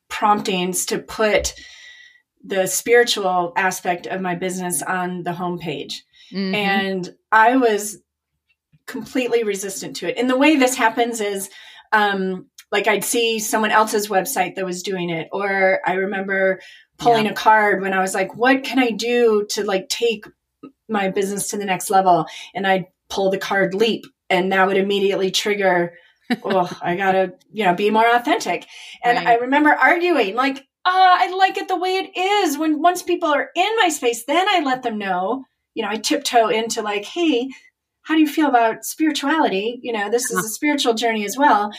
[0.07, 1.53] promptings to put
[2.43, 5.95] the spiritual aspect of my business on the homepage.
[6.31, 6.55] Mm-hmm.
[6.55, 7.99] And I was
[8.91, 10.17] completely resistant to it.
[10.17, 11.49] And the way this happens is
[11.93, 16.59] um, like I'd see someone else's website that was doing it, or I remember
[16.97, 17.31] pulling yeah.
[17.31, 20.25] a card when I was like, what can I do to like take
[20.87, 22.25] my business to the next level?
[22.53, 25.93] And I'd pull the card leap, and that would immediately trigger,
[26.43, 28.65] oh, I gotta, you know, be more authentic.
[29.03, 29.27] And right.
[29.27, 32.57] I remember arguing, like, uh, I like it the way it is.
[32.57, 35.45] When once people are in my space, then I let them know.
[35.73, 37.49] You know, I tiptoe into like, hey,
[38.03, 39.79] how do you feel about spirituality?
[39.81, 41.71] You know, this is a spiritual journey as well.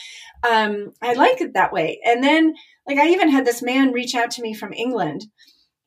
[0.49, 2.01] Um, I like it that way.
[2.05, 2.55] And then,
[2.87, 5.27] like, I even had this man reach out to me from England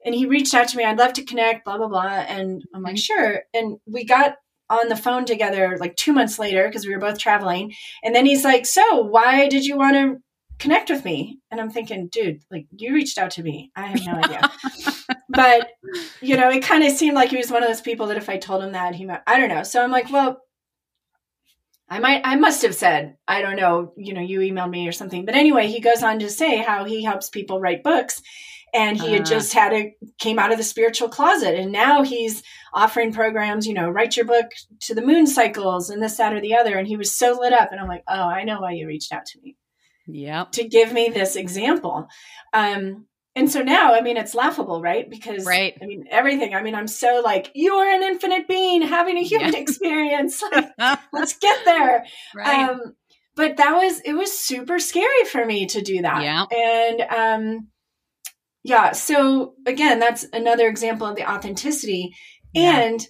[0.05, 2.03] and he reached out to me, I'd love to connect, blah, blah, blah.
[2.03, 2.97] And I'm like, mm-hmm.
[2.97, 3.41] sure.
[3.53, 4.36] And we got
[4.70, 7.74] on the phone together like two months later because we were both traveling.
[8.03, 10.18] And then he's like, so why did you want to
[10.59, 11.39] connect with me?
[11.51, 13.72] And I'm thinking, dude, like, you reached out to me.
[13.76, 14.51] I have no idea.
[15.30, 15.69] but
[16.21, 18.30] you know, it kind of seemed like he was one of those people that if
[18.30, 19.63] I told him that he might, I don't know.
[19.63, 20.41] So I'm like, well,
[21.88, 24.91] I might, I must have said, I don't know, you know, you emailed me or
[24.91, 25.26] something.
[25.26, 28.21] But anyway, he goes on to say how he helps people write books.
[28.73, 29.26] And he uh, had ah.
[29.26, 31.55] just had a, came out of the spiritual closet.
[31.55, 34.47] And now he's offering programs, you know, write your book
[34.82, 36.78] to the moon cycles and this, that, or the other.
[36.78, 37.71] And he was so lit up.
[37.71, 39.55] And I'm like, oh, I know why you reached out to me.
[40.07, 40.45] Yeah.
[40.53, 42.07] To give me this example.
[42.51, 43.05] Um,
[43.36, 45.09] and so now, I mean, it's laughable, right?
[45.09, 45.77] Because, right.
[45.81, 46.55] I mean, everything.
[46.55, 49.59] I mean, I'm so like, you are an infinite being having a human yeah.
[49.59, 50.41] experience.
[50.77, 52.05] Like, let's get there.
[52.33, 52.69] Right.
[52.69, 52.95] Um,
[53.36, 56.23] but that was, it was super scary for me to do that.
[56.23, 56.45] Yeah.
[56.45, 57.67] And, um,
[58.63, 58.93] yeah.
[58.93, 62.15] So again, that's another example of the authenticity.
[62.53, 62.79] Yeah.
[62.79, 63.05] And,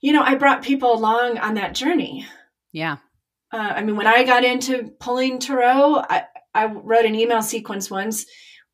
[0.00, 2.26] you know, I brought people along on that journey.
[2.72, 2.96] Yeah.
[3.52, 6.24] Uh, I mean, when I got into pulling tarot, I,
[6.54, 8.26] I wrote an email sequence once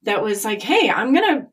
[0.05, 1.47] that was like, hey, I'm going to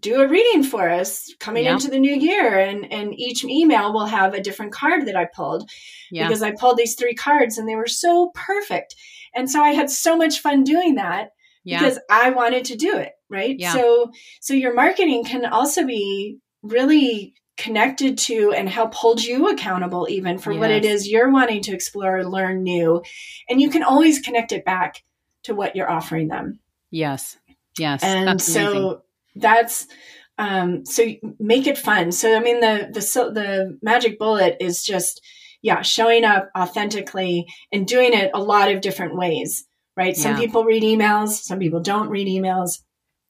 [0.00, 1.74] do a reading for us coming yeah.
[1.74, 5.26] into the new year and and each email will have a different card that I
[5.26, 5.68] pulled
[6.10, 6.26] yeah.
[6.26, 8.94] because I pulled these three cards and they were so perfect.
[9.34, 11.30] And so I had so much fun doing that
[11.64, 11.78] yeah.
[11.78, 13.60] because I wanted to do it, right?
[13.72, 14.10] So
[14.40, 20.38] so your marketing can also be really connected to and help hold you accountable even
[20.38, 20.60] for yes.
[20.60, 23.02] what it is you're wanting to explore learn new
[23.48, 25.02] and you can always connect it back
[25.42, 26.60] to what you're offering them.
[26.90, 27.38] Yes.
[27.78, 28.02] Yes.
[28.02, 29.02] And so
[29.34, 29.86] that's
[30.38, 31.04] um so
[31.38, 32.12] make it fun.
[32.12, 33.00] So I mean the the
[33.32, 35.20] the magic bullet is just
[35.62, 39.64] yeah, showing up authentically and doing it a lot of different ways,
[39.96, 40.16] right?
[40.16, 40.40] Some yeah.
[40.40, 42.80] people read emails, some people don't read emails.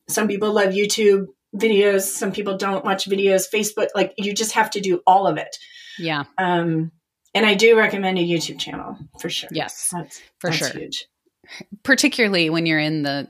[0.09, 4.70] Some people love YouTube videos, some people don't watch videos, Facebook, like you just have
[4.70, 5.57] to do all of it.
[5.99, 6.24] Yeah.
[6.38, 6.90] Um
[7.34, 9.51] and I do recommend a YouTube channel for sure.
[9.53, 9.90] Yes.
[9.93, 10.80] That's for that's sure.
[10.80, 11.07] Huge.
[11.82, 13.28] Particularly when you're in the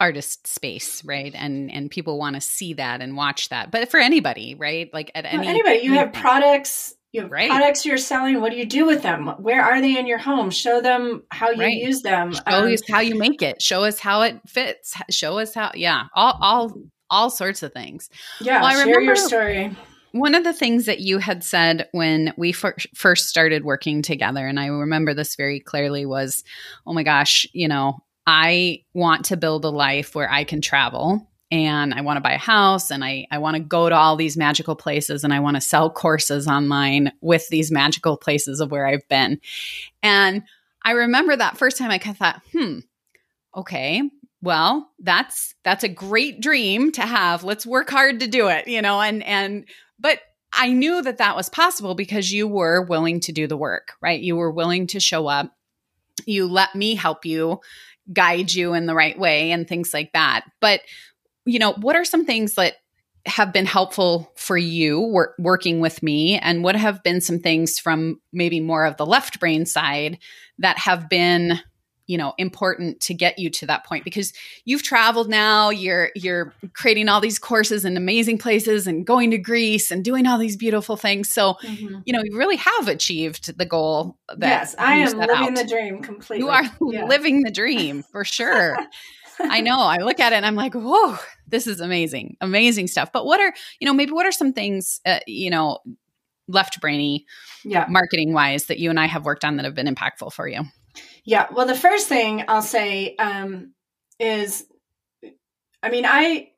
[0.00, 1.32] artist space right?
[1.34, 3.70] And and people want to see that and watch that.
[3.70, 4.92] But for anybody right?
[4.92, 7.50] Like at any anybody you have products you have right.
[7.50, 8.40] products you're selling.
[8.40, 9.26] What do you do with them?
[9.38, 10.50] Where are they in your home?
[10.50, 11.74] Show them how you right.
[11.74, 13.60] use them show um, us how you make it.
[13.60, 14.94] Show us how it fits.
[15.10, 16.72] Show us how yeah all all
[17.10, 18.08] all sorts of things.
[18.40, 19.76] Yeah well, I share remember, your story.
[20.12, 24.46] one of the things that you had said when we fir- first started working together,
[24.46, 26.44] and I remember this very clearly, was,
[26.86, 27.98] oh my gosh, you know,
[28.32, 32.34] I want to build a life where I can travel and I want to buy
[32.34, 35.40] a house and I, I want to go to all these magical places and I
[35.40, 39.40] want to sell courses online with these magical places of where I've been.
[40.00, 40.44] And
[40.84, 42.78] I remember that first time I kind of thought, hmm,
[43.56, 44.02] okay,
[44.42, 47.42] well, that's that's a great dream to have.
[47.42, 49.64] Let's work hard to do it, you know, and and
[49.98, 50.20] but
[50.52, 54.20] I knew that that was possible because you were willing to do the work, right?
[54.20, 55.52] You were willing to show up.
[56.26, 57.60] You let me help you
[58.12, 60.42] guide you in the right way and things like that.
[60.60, 60.80] But,
[61.44, 62.76] you know, what are some things that
[63.26, 66.38] have been helpful for you wor- working with me?
[66.38, 70.18] And what have been some things from maybe more of the left brain side
[70.58, 71.60] that have been
[72.10, 74.32] you know important to get you to that point because
[74.64, 79.38] you've traveled now you're you're creating all these courses in amazing places and going to
[79.38, 82.00] Greece and doing all these beautiful things so mm-hmm.
[82.04, 85.54] you know you really have achieved the goal yes I am living out.
[85.54, 87.04] the dream completely you are yeah.
[87.04, 88.76] living the dream for sure
[89.38, 93.12] I know I look at it and I'm like whoa this is amazing amazing stuff
[93.12, 95.78] but what are you know maybe what are some things uh, you know
[96.48, 97.24] left brainy
[97.64, 100.48] yeah marketing wise that you and I have worked on that have been impactful for
[100.48, 100.62] you
[101.24, 101.46] yeah.
[101.52, 103.72] Well, the first thing I'll say um,
[104.18, 104.66] is,
[105.82, 106.50] I mean, I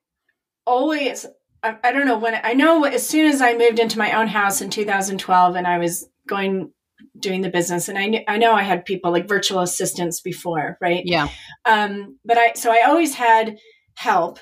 [0.66, 1.26] always,
[1.62, 4.28] I, I don't know when, I know as soon as I moved into my own
[4.28, 6.72] house in 2012 and I was going,
[7.18, 10.78] doing the business and I, kn- I know I had people like virtual assistants before,
[10.80, 11.02] right?
[11.04, 11.28] Yeah.
[11.64, 13.58] Um, but I, so I always had
[13.94, 14.38] help.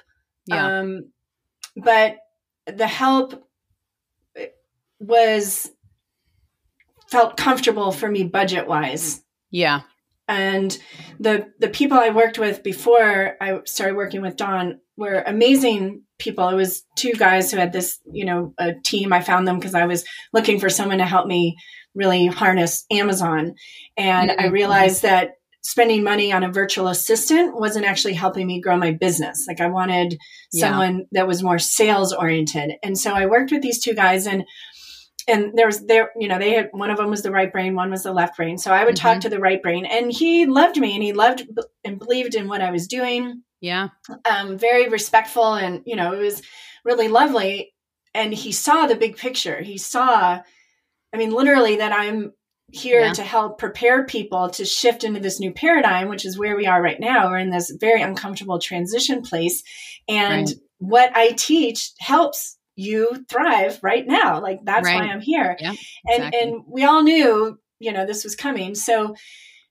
[0.47, 0.81] Yeah.
[0.81, 1.11] Um,
[1.77, 2.17] but
[2.67, 3.45] the help
[5.01, 5.71] was
[7.11, 9.23] felt comfortable for me budget wise.
[9.51, 9.83] Yeah
[10.31, 10.79] and
[11.19, 16.49] the the people I worked with before I started working with Dawn were amazing people.
[16.49, 19.13] It was two guys who had this, you know, a team.
[19.13, 21.57] I found them because I was looking for someone to help me
[21.97, 23.55] really harness Amazon,
[23.97, 24.41] and mm-hmm.
[24.41, 25.33] I realized that
[25.63, 29.45] spending money on a virtual assistant wasn't actually helping me grow my business.
[29.49, 30.17] Like I wanted
[30.53, 30.69] yeah.
[30.69, 34.45] someone that was more sales oriented, and so I worked with these two guys and
[35.31, 37.75] and there was there you know they had one of them was the right brain
[37.75, 38.59] one was the left brain.
[38.59, 39.07] So i would mm-hmm.
[39.09, 41.47] talk to the right brain and he loved me and he loved
[41.85, 43.43] and believed in what i was doing.
[43.61, 43.89] Yeah.
[44.29, 46.43] Um very respectful and you know it was
[46.85, 47.73] really lovely.
[48.15, 49.61] And he saw the big picture.
[49.61, 50.41] He saw
[51.13, 52.33] i mean literally that i'm
[52.73, 53.13] here yeah.
[53.13, 56.83] to help prepare people to shift into this new paradigm which is where we are
[56.83, 57.29] right now.
[57.29, 59.63] We're in this very uncomfortable transition place.
[60.09, 60.57] And right.
[60.79, 64.41] what i teach helps you thrive right now.
[64.41, 64.97] Like that's right.
[64.97, 65.57] why I'm here.
[65.59, 65.75] Yeah,
[66.07, 66.41] exactly.
[66.41, 68.75] And and we all knew you know this was coming.
[68.75, 69.15] So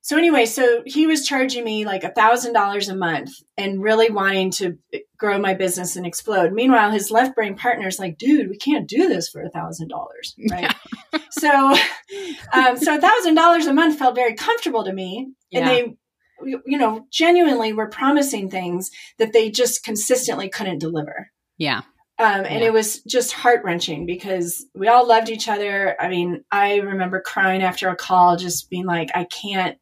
[0.02, 4.10] so anyway, so he was charging me like a thousand dollars a month and really
[4.10, 4.78] wanting to
[5.18, 6.54] grow my business and explode.
[6.54, 10.36] Meanwhile, his left brain partner's like, dude, we can't do this for a thousand dollars.
[10.50, 10.74] Right.
[11.14, 11.20] Yeah.
[11.30, 11.76] so,
[12.54, 15.34] um, so a thousand dollars a month felt very comfortable to me.
[15.52, 15.98] And they,
[16.44, 21.30] you know, genuinely were promising things that they just consistently couldn't deliver.
[21.58, 21.82] Yeah.
[22.20, 22.68] Um, and yeah.
[22.68, 25.96] it was just heart wrenching because we all loved each other.
[26.02, 29.78] I mean, I remember crying after a call, just being like, I can't,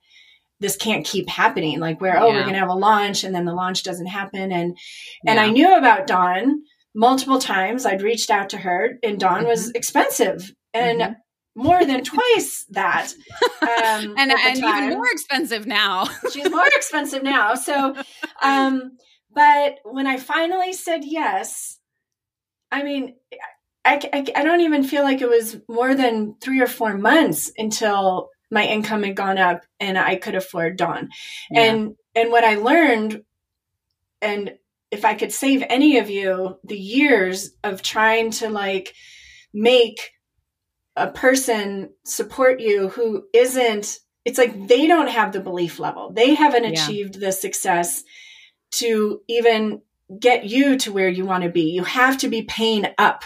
[0.60, 3.46] this can't keep happening like where oh we're going to have a launch and then
[3.46, 4.78] the launch doesn't happen and
[5.24, 5.32] yeah.
[5.32, 6.62] and i knew about dawn
[6.96, 9.50] multiple times i'd reached out to her and dawn mm-hmm.
[9.50, 11.62] was expensive and mm-hmm.
[11.62, 13.12] more than twice that
[13.62, 17.96] um, and, and even more expensive now she's more expensive now so
[18.42, 18.92] um
[19.34, 21.77] but when i finally said yes
[22.72, 23.16] i mean
[23.86, 27.52] I, I, I don't even feel like it was more than three or four months
[27.58, 31.10] until my income had gone up and I could afford Dawn.
[31.50, 31.62] Yeah.
[31.62, 33.24] And and what I learned
[34.22, 34.54] and
[34.92, 38.94] if I could save any of you the years of trying to like
[39.54, 40.12] make
[40.96, 46.12] a person support you who isn't it's like they don't have the belief level.
[46.12, 46.72] They haven't yeah.
[46.72, 48.04] achieved the success
[48.72, 49.82] to even
[50.20, 51.72] get you to where you want to be.
[51.72, 53.24] You have to be paying up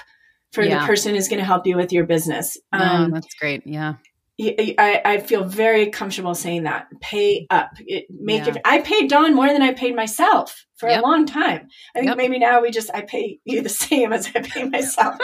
[0.51, 0.79] for yeah.
[0.79, 2.57] the person who's going to help you with your business.
[2.73, 3.65] Um, that's great.
[3.65, 3.95] Yeah.
[4.39, 6.87] I, I feel very comfortable saying that.
[6.99, 7.71] Pay up.
[7.79, 8.55] It, make yeah.
[8.55, 8.61] it.
[8.65, 11.03] I paid Dawn more than I paid myself for yep.
[11.03, 11.67] a long time.
[11.95, 12.17] I think yep.
[12.17, 15.17] maybe now we just I pay you the same as I pay myself,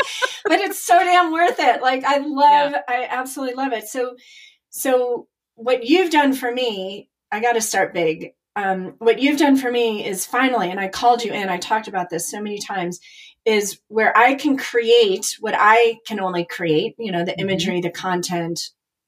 [0.45, 1.81] but it's so damn worth it.
[1.81, 2.81] Like I love, yeah.
[2.87, 3.87] I absolutely love it.
[3.87, 4.15] So,
[4.69, 8.33] so what you've done for me, I got to start big.
[8.57, 11.47] Um, what you've done for me is finally, and I called you in.
[11.47, 12.99] I talked about this so many times.
[13.45, 16.95] Is where I can create what I can only create.
[16.97, 17.41] You know, the mm-hmm.
[17.41, 18.59] imagery, the content,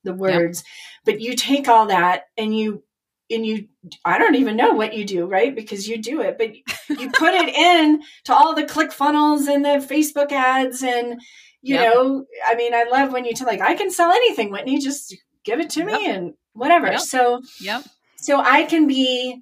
[0.03, 1.05] the words yep.
[1.05, 2.83] but you take all that and you
[3.29, 3.67] and you
[4.05, 6.55] i don't even know what you do right because you do it but
[6.99, 11.21] you put it in to all the ClickFunnels and the facebook ads and
[11.61, 11.93] you yep.
[11.93, 15.15] know i mean i love when you tell like i can sell anything whitney just
[15.43, 15.87] give it to yep.
[15.87, 17.83] me and whatever so yep
[18.21, 19.41] so i can be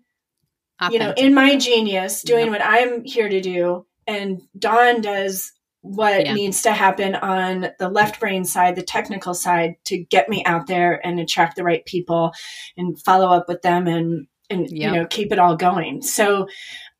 [0.91, 5.51] you know in my genius doing what i'm here to do and dawn does
[5.81, 6.33] what yeah.
[6.33, 10.67] needs to happen on the left brain side, the technical side, to get me out
[10.67, 12.31] there and attract the right people
[12.75, 16.01] and follow up with them and and you know keep it all going.
[16.01, 16.47] So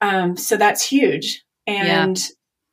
[0.01, 1.43] um, so that's huge.
[1.65, 2.19] And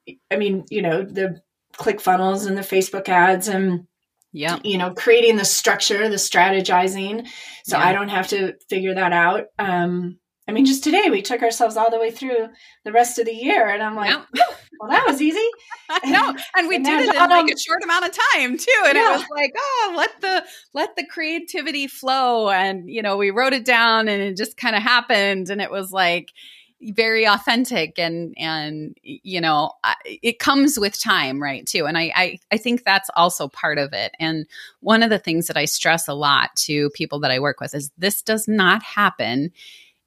[0.07, 0.15] yeah.
[0.31, 1.41] I mean, you know, the
[1.77, 3.87] ClickFunnels and the Facebook ads and
[4.35, 7.27] yeah you know creating the structure the strategizing
[7.65, 7.87] so yeah.
[7.87, 11.77] i don't have to figure that out um I mean, just today we took ourselves
[11.77, 12.49] all the way through
[12.85, 14.45] the rest of the year, and I'm like, yeah.
[14.79, 15.49] well, that was easy.
[16.05, 18.97] no, and we and did it in like a short amount of time too, and
[18.97, 19.15] yeah.
[19.15, 23.55] it was like, oh, let the let the creativity flow, and you know, we wrote
[23.55, 26.29] it down, and it just kind of happened, and it was like
[26.81, 29.73] very authentic and and you know
[30.05, 33.93] it comes with time right too and I, I i think that's also part of
[33.93, 34.45] it and
[34.81, 37.75] one of the things that i stress a lot to people that i work with
[37.75, 39.51] is this does not happen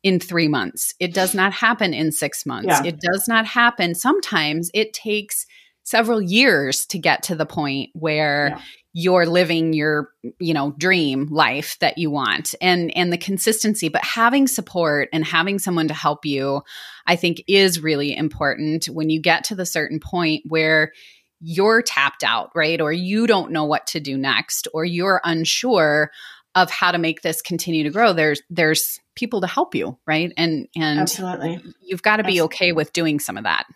[0.03, 0.93] in three months.
[0.99, 2.68] It does not happen in six months.
[2.70, 2.84] Yeah.
[2.86, 3.95] It does not happen.
[3.95, 5.45] Sometimes it takes
[5.84, 8.61] several years to get to the point where yeah.
[9.00, 13.89] You're living your you know dream life that you want and and the consistency.
[13.89, 16.64] But having support and having someone to help you
[17.06, 20.93] i think is really important when you get to the certain point where
[21.39, 22.82] you're tapped out right?
[22.82, 26.10] Or you don't know what to do next or you're unsure
[26.56, 28.14] of how to make this continue to grow.
[28.14, 30.34] There's there's people to help you right?
[30.38, 31.62] And and absolutely.
[31.84, 33.68] you've got to be okay with doing some of that.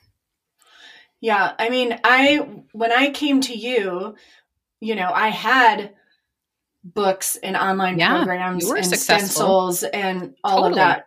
[1.19, 2.38] Yeah i mean i
[2.72, 4.15] when i came to you
[4.82, 5.93] you know i had
[6.84, 9.17] books and online yeah, programs and successful.
[9.17, 10.71] stencils and all totally.
[10.71, 11.05] of that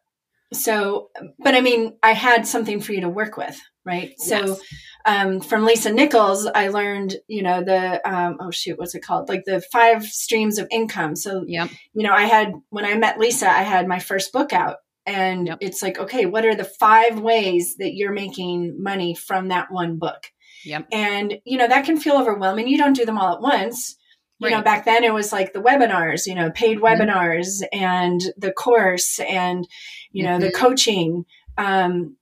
[0.53, 4.61] so but i mean i had something for you to work with right so yes
[5.07, 9.29] um, from Lisa Nichols, I learned, you know, the, um, oh shoot, what's it called?
[9.29, 11.15] Like the five streams of income.
[11.15, 11.69] So, yep.
[11.93, 15.49] you know, I had, when I met Lisa, I had my first book out and
[15.49, 15.59] yep.
[15.61, 19.99] it's like, okay, what are the five ways that you're making money from that one
[19.99, 20.31] book?
[20.65, 20.89] Yep.
[20.93, 22.69] And, you know, that can feel overwhelming.
[22.69, 23.97] You don't do them all at once.
[24.39, 24.57] You right.
[24.57, 26.85] know, back then it was like the webinars, you know, paid mm-hmm.
[26.85, 29.67] webinars and the course and,
[30.11, 30.47] you know, mm-hmm.
[30.47, 31.25] the coaching.
[31.57, 32.17] Um,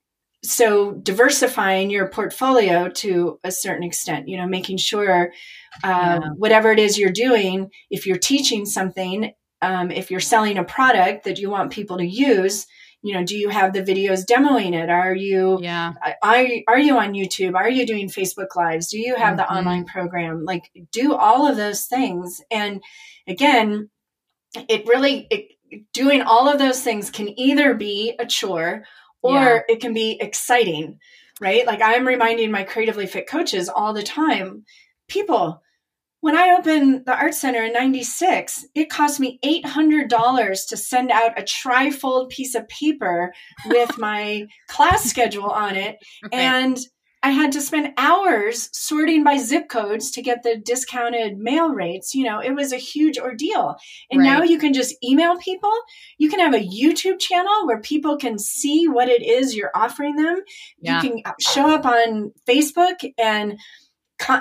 [0.45, 5.33] so diversifying your portfolio to a certain extent you know making sure
[5.85, 6.29] uh, yeah.
[6.37, 9.33] whatever it is you're doing if you're teaching something
[9.63, 12.67] um, if you're selling a product that you want people to use
[13.03, 15.93] you know do you have the videos demoing it are you yeah
[16.23, 19.53] are, are you on youtube are you doing facebook lives do you have mm-hmm.
[19.53, 22.83] the online program like do all of those things and
[23.27, 23.91] again
[24.69, 25.49] it really it,
[25.93, 28.85] doing all of those things can either be a chore
[29.23, 29.61] or yeah.
[29.69, 30.99] it can be exciting,
[31.41, 31.67] right?
[31.67, 34.65] Like I'm reminding my creatively fit coaches all the time,
[35.09, 35.63] people,
[36.23, 41.39] when I opened the art center in 96, it cost me $800 to send out
[41.39, 43.35] a trifold piece of paper
[43.67, 45.97] with my class schedule on it.
[46.33, 46.79] And
[47.25, 52.15] I had to spend hours sorting by zip codes to get the discounted mail rates.
[52.15, 53.77] You know, it was a huge ordeal.
[54.09, 54.27] And right.
[54.27, 55.73] now you can just email people.
[56.19, 60.15] You can have a YouTube channel where people can see what it is you're offering
[60.15, 60.41] them.
[60.81, 61.03] Yeah.
[61.03, 63.59] You can uh, show up on Facebook and,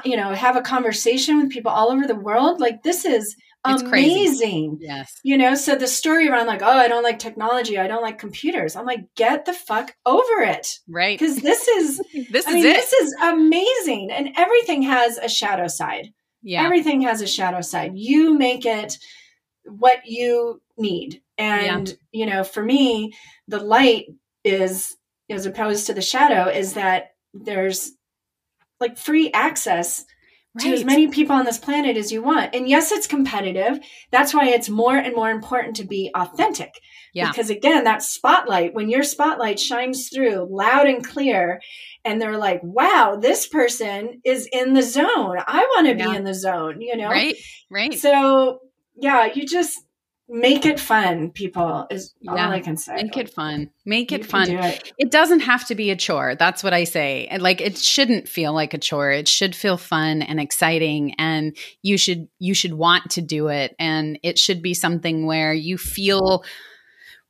[0.05, 2.59] you know, have a conversation with people all over the world.
[2.59, 4.77] Like, this is it's amazing.
[4.77, 4.87] Crazy.
[4.87, 5.19] Yes.
[5.23, 8.17] You know, so the story around like, oh, I don't like technology, I don't like
[8.17, 8.75] computers.
[8.75, 10.79] I'm like, get the fuck over it.
[10.87, 11.17] Right.
[11.17, 12.01] Because this is
[12.31, 12.73] this I is mean, it.
[12.73, 14.11] this is amazing.
[14.11, 16.11] And everything has a shadow side.
[16.41, 16.63] Yeah.
[16.63, 17.91] Everything has a shadow side.
[17.95, 18.97] You make it
[19.65, 21.21] what you need.
[21.37, 21.95] And, yeah.
[22.11, 23.13] you know, for me,
[23.47, 24.07] the light
[24.43, 24.95] is
[25.29, 27.91] as opposed to the shadow is that there's
[28.81, 30.03] like free access
[30.55, 30.63] right.
[30.63, 32.53] to as many people on this planet as you want.
[32.55, 33.79] And yes, it's competitive.
[34.11, 36.73] That's why it's more and more important to be authentic.
[37.13, 37.29] Yeah.
[37.29, 41.61] Because again, that spotlight, when your spotlight shines through loud and clear,
[42.03, 45.37] and they're like, wow, this person is in the zone.
[45.45, 46.09] I want to yeah.
[46.09, 47.09] be in the zone, you know?
[47.09, 47.35] Right,
[47.69, 47.93] right.
[47.93, 48.59] So,
[48.95, 49.79] yeah, you just
[50.31, 52.95] make it fun people is all yeah, i can say.
[52.95, 53.69] Make it fun.
[53.85, 54.47] Make it fun.
[54.47, 54.93] do it.
[54.97, 55.11] it.
[55.11, 56.35] doesn't have to be a chore.
[56.35, 57.27] That's what i say.
[57.27, 59.11] And like it shouldn't feel like a chore.
[59.11, 63.75] It should feel fun and exciting and you should you should want to do it.
[63.77, 66.45] And it should be something where you feel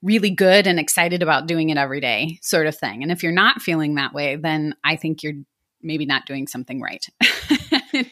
[0.03, 3.01] really good and excited about doing it every day sort of thing.
[3.01, 5.33] And if you're not feeling that way then i think you're
[5.83, 7.07] maybe not doing something right.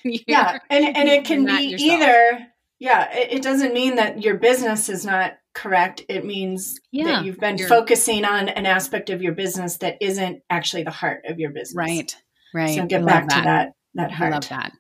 [0.04, 1.92] Yeah and and it can be yourself.
[2.02, 2.48] either
[2.80, 6.04] yeah, it, it, doesn't mean that your business is not correct.
[6.08, 10.42] It means yeah, that you've been focusing on an aspect of your business that isn't
[10.50, 11.76] actually the heart of your business.
[11.76, 12.16] Right.
[12.54, 12.76] Right.
[12.76, 13.36] So get back that.
[13.36, 14.32] to that that heart.
[14.32, 14.72] I love that.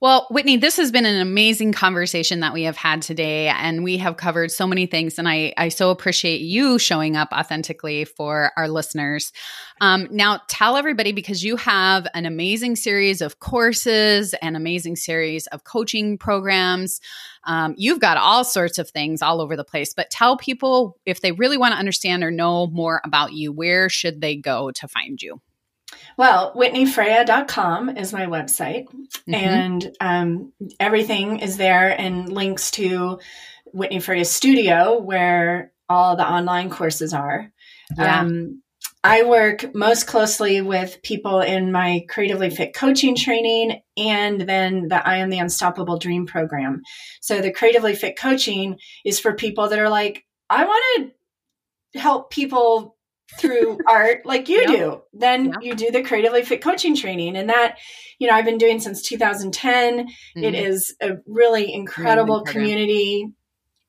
[0.00, 3.98] Well, Whitney, this has been an amazing conversation that we have had today, and we
[3.98, 5.18] have covered so many things.
[5.18, 9.32] And I, I so appreciate you showing up authentically for our listeners.
[9.80, 15.46] Um, now, tell everybody because you have an amazing series of courses, an amazing series
[15.48, 17.00] of coaching programs.
[17.44, 21.20] Um, you've got all sorts of things all over the place, but tell people if
[21.20, 24.88] they really want to understand or know more about you, where should they go to
[24.88, 25.40] find you?
[26.16, 29.34] Well, whitneyfreya.com is my website, mm-hmm.
[29.34, 33.18] and um, everything is there and links to
[33.72, 37.52] Whitney Freya Studio, where all the online courses are.
[37.96, 38.20] Yeah.
[38.20, 38.62] Um,
[39.04, 45.06] I work most closely with people in my Creatively Fit coaching training and then the
[45.06, 46.82] I Am the Unstoppable Dream program.
[47.20, 51.12] So, the Creatively Fit coaching is for people that are like, I want
[51.94, 52.96] to help people
[53.38, 54.68] through art like you yep.
[54.68, 55.62] do then yep.
[55.62, 57.36] you do the creatively fit coaching training.
[57.36, 57.78] And that
[58.18, 60.44] you know i've been doing since 2010 mm-hmm.
[60.44, 63.28] it is a really incredible community.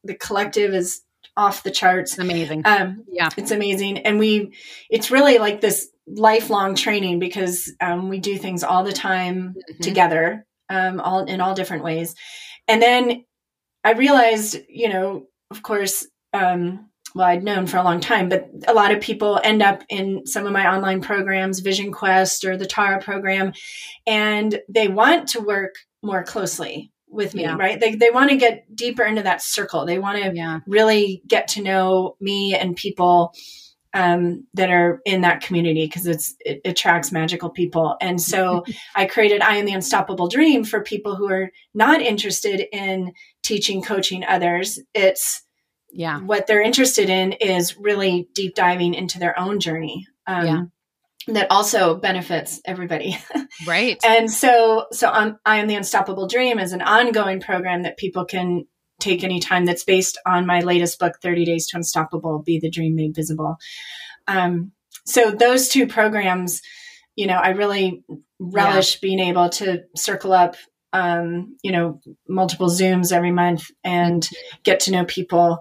[0.03, 1.01] The collective is
[1.35, 2.17] off the charts.
[2.17, 2.63] Amazing.
[2.65, 3.29] Um yeah.
[3.37, 3.99] it's amazing.
[3.99, 4.53] And we
[4.89, 9.81] it's really like this lifelong training because um, we do things all the time mm-hmm.
[9.81, 12.15] together um all in all different ways.
[12.67, 13.25] And then
[13.83, 18.49] i realized you know of course um well, I'd known for a long time, but
[18.67, 22.57] a lot of people end up in some of my online programs, Vision Quest or
[22.57, 23.53] the Tara program,
[24.07, 27.55] and they want to work more closely with me, yeah.
[27.55, 27.79] right?
[27.79, 29.85] They, they want to get deeper into that circle.
[29.85, 30.59] They want to yeah.
[30.65, 33.33] really get to know me and people
[33.93, 37.95] um, that are in that community because it's it attracts magical people.
[38.01, 42.65] And so I created I am the Unstoppable Dream for people who are not interested
[42.71, 44.79] in teaching, coaching others.
[44.93, 45.43] It's
[45.93, 50.63] yeah what they're interested in is really deep diving into their own journey um, yeah.
[51.27, 53.17] that also benefits everybody
[53.67, 57.97] right and so so I'm, i am the unstoppable dream is an ongoing program that
[57.97, 58.65] people can
[58.99, 62.95] take anytime that's based on my latest book 30 days to unstoppable be the dream
[62.95, 63.57] made visible
[64.27, 64.71] um,
[65.05, 66.61] so those two programs
[67.15, 68.03] you know i really
[68.39, 68.99] relish yeah.
[69.01, 70.55] being able to circle up
[70.93, 74.27] um, you know, multiple Zooms every month and
[74.63, 75.59] get to know people.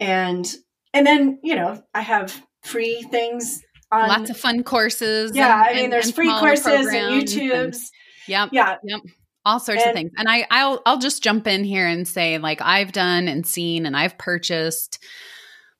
[0.00, 0.50] And
[0.92, 3.62] and then, you know, I have free things
[3.92, 5.32] on lots of fun courses.
[5.34, 7.78] Yeah, and, I mean there's free courses and YouTubes.
[8.26, 8.48] Yep.
[8.52, 8.76] Yeah.
[8.82, 9.00] Yep.
[9.44, 10.12] All sorts and, of things.
[10.16, 13.86] And I I'll I'll just jump in here and say like I've done and seen
[13.86, 15.02] and I've purchased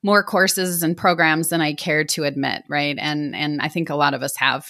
[0.03, 2.97] more courses and programs than I care to admit, right?
[2.99, 4.69] And and I think a lot of us have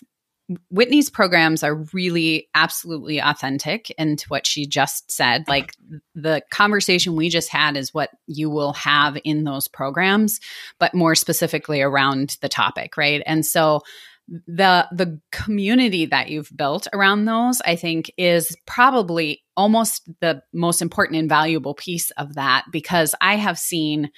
[0.70, 5.46] Whitney's programs are really absolutely authentic into what she just said.
[5.46, 5.74] Like
[6.14, 10.40] the conversation we just had is what you will have in those programs,
[10.78, 13.22] but more specifically around the topic, right?
[13.26, 13.82] And so
[14.46, 20.80] the the community that you've built around those i think is probably almost the most
[20.80, 24.08] important and valuable piece of that because i have seen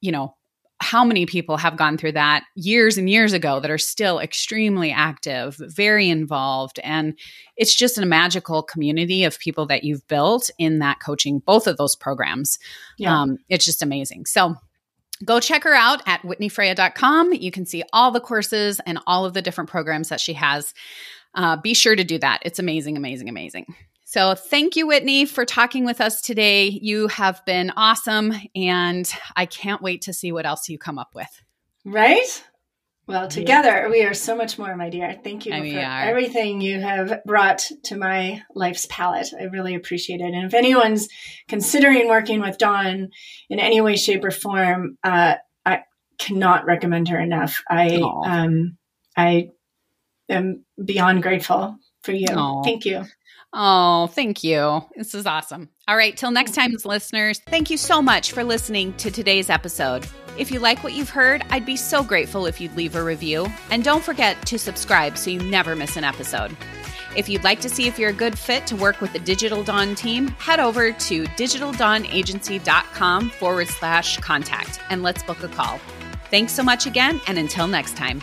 [0.00, 0.32] you know
[0.80, 4.92] how many people have gone through that years and years ago that are still extremely
[4.92, 6.78] active, very involved.
[6.84, 7.18] And
[7.56, 11.76] it's just a magical community of people that you've built in that coaching, both of
[11.76, 12.58] those programs.
[12.96, 13.22] Yeah.
[13.22, 14.26] Um, it's just amazing.
[14.26, 14.54] So,
[15.24, 17.32] go check her out at whitneyfreya.com.
[17.32, 20.72] You can see all the courses and all of the different programs that she has.
[21.34, 22.40] Uh, be sure to do that.
[22.44, 23.66] It's amazing, amazing, amazing.
[24.10, 26.68] So, thank you, Whitney, for talking with us today.
[26.68, 29.06] You have been awesome, and
[29.36, 31.28] I can't wait to see what else you come up with.
[31.84, 32.42] Right?
[33.06, 35.14] Well, together we are so much more, my dear.
[35.22, 39.28] Thank you for everything you have brought to my life's palette.
[39.38, 40.32] I really appreciate it.
[40.32, 41.10] And if anyone's
[41.46, 43.10] considering working with Dawn
[43.50, 45.34] in any way, shape, or form, uh,
[45.66, 45.82] I
[46.18, 47.62] cannot recommend her enough.
[47.68, 48.78] I um,
[49.14, 49.50] I
[50.30, 52.28] am beyond grateful for you.
[52.28, 52.64] Aww.
[52.64, 53.04] Thank you.
[53.52, 54.82] Oh, thank you.
[54.96, 55.70] This is awesome.
[55.86, 60.06] All right, till next time, listeners, thank you so much for listening to today's episode.
[60.36, 63.46] If you like what you've heard, I'd be so grateful if you'd leave a review.
[63.70, 66.56] And don't forget to subscribe so you never miss an episode.
[67.16, 69.64] If you'd like to see if you're a good fit to work with the Digital
[69.64, 75.80] Dawn team, head over to digitaldawnagency.com forward slash contact and let's book a call.
[76.30, 78.22] Thanks so much again, and until next time.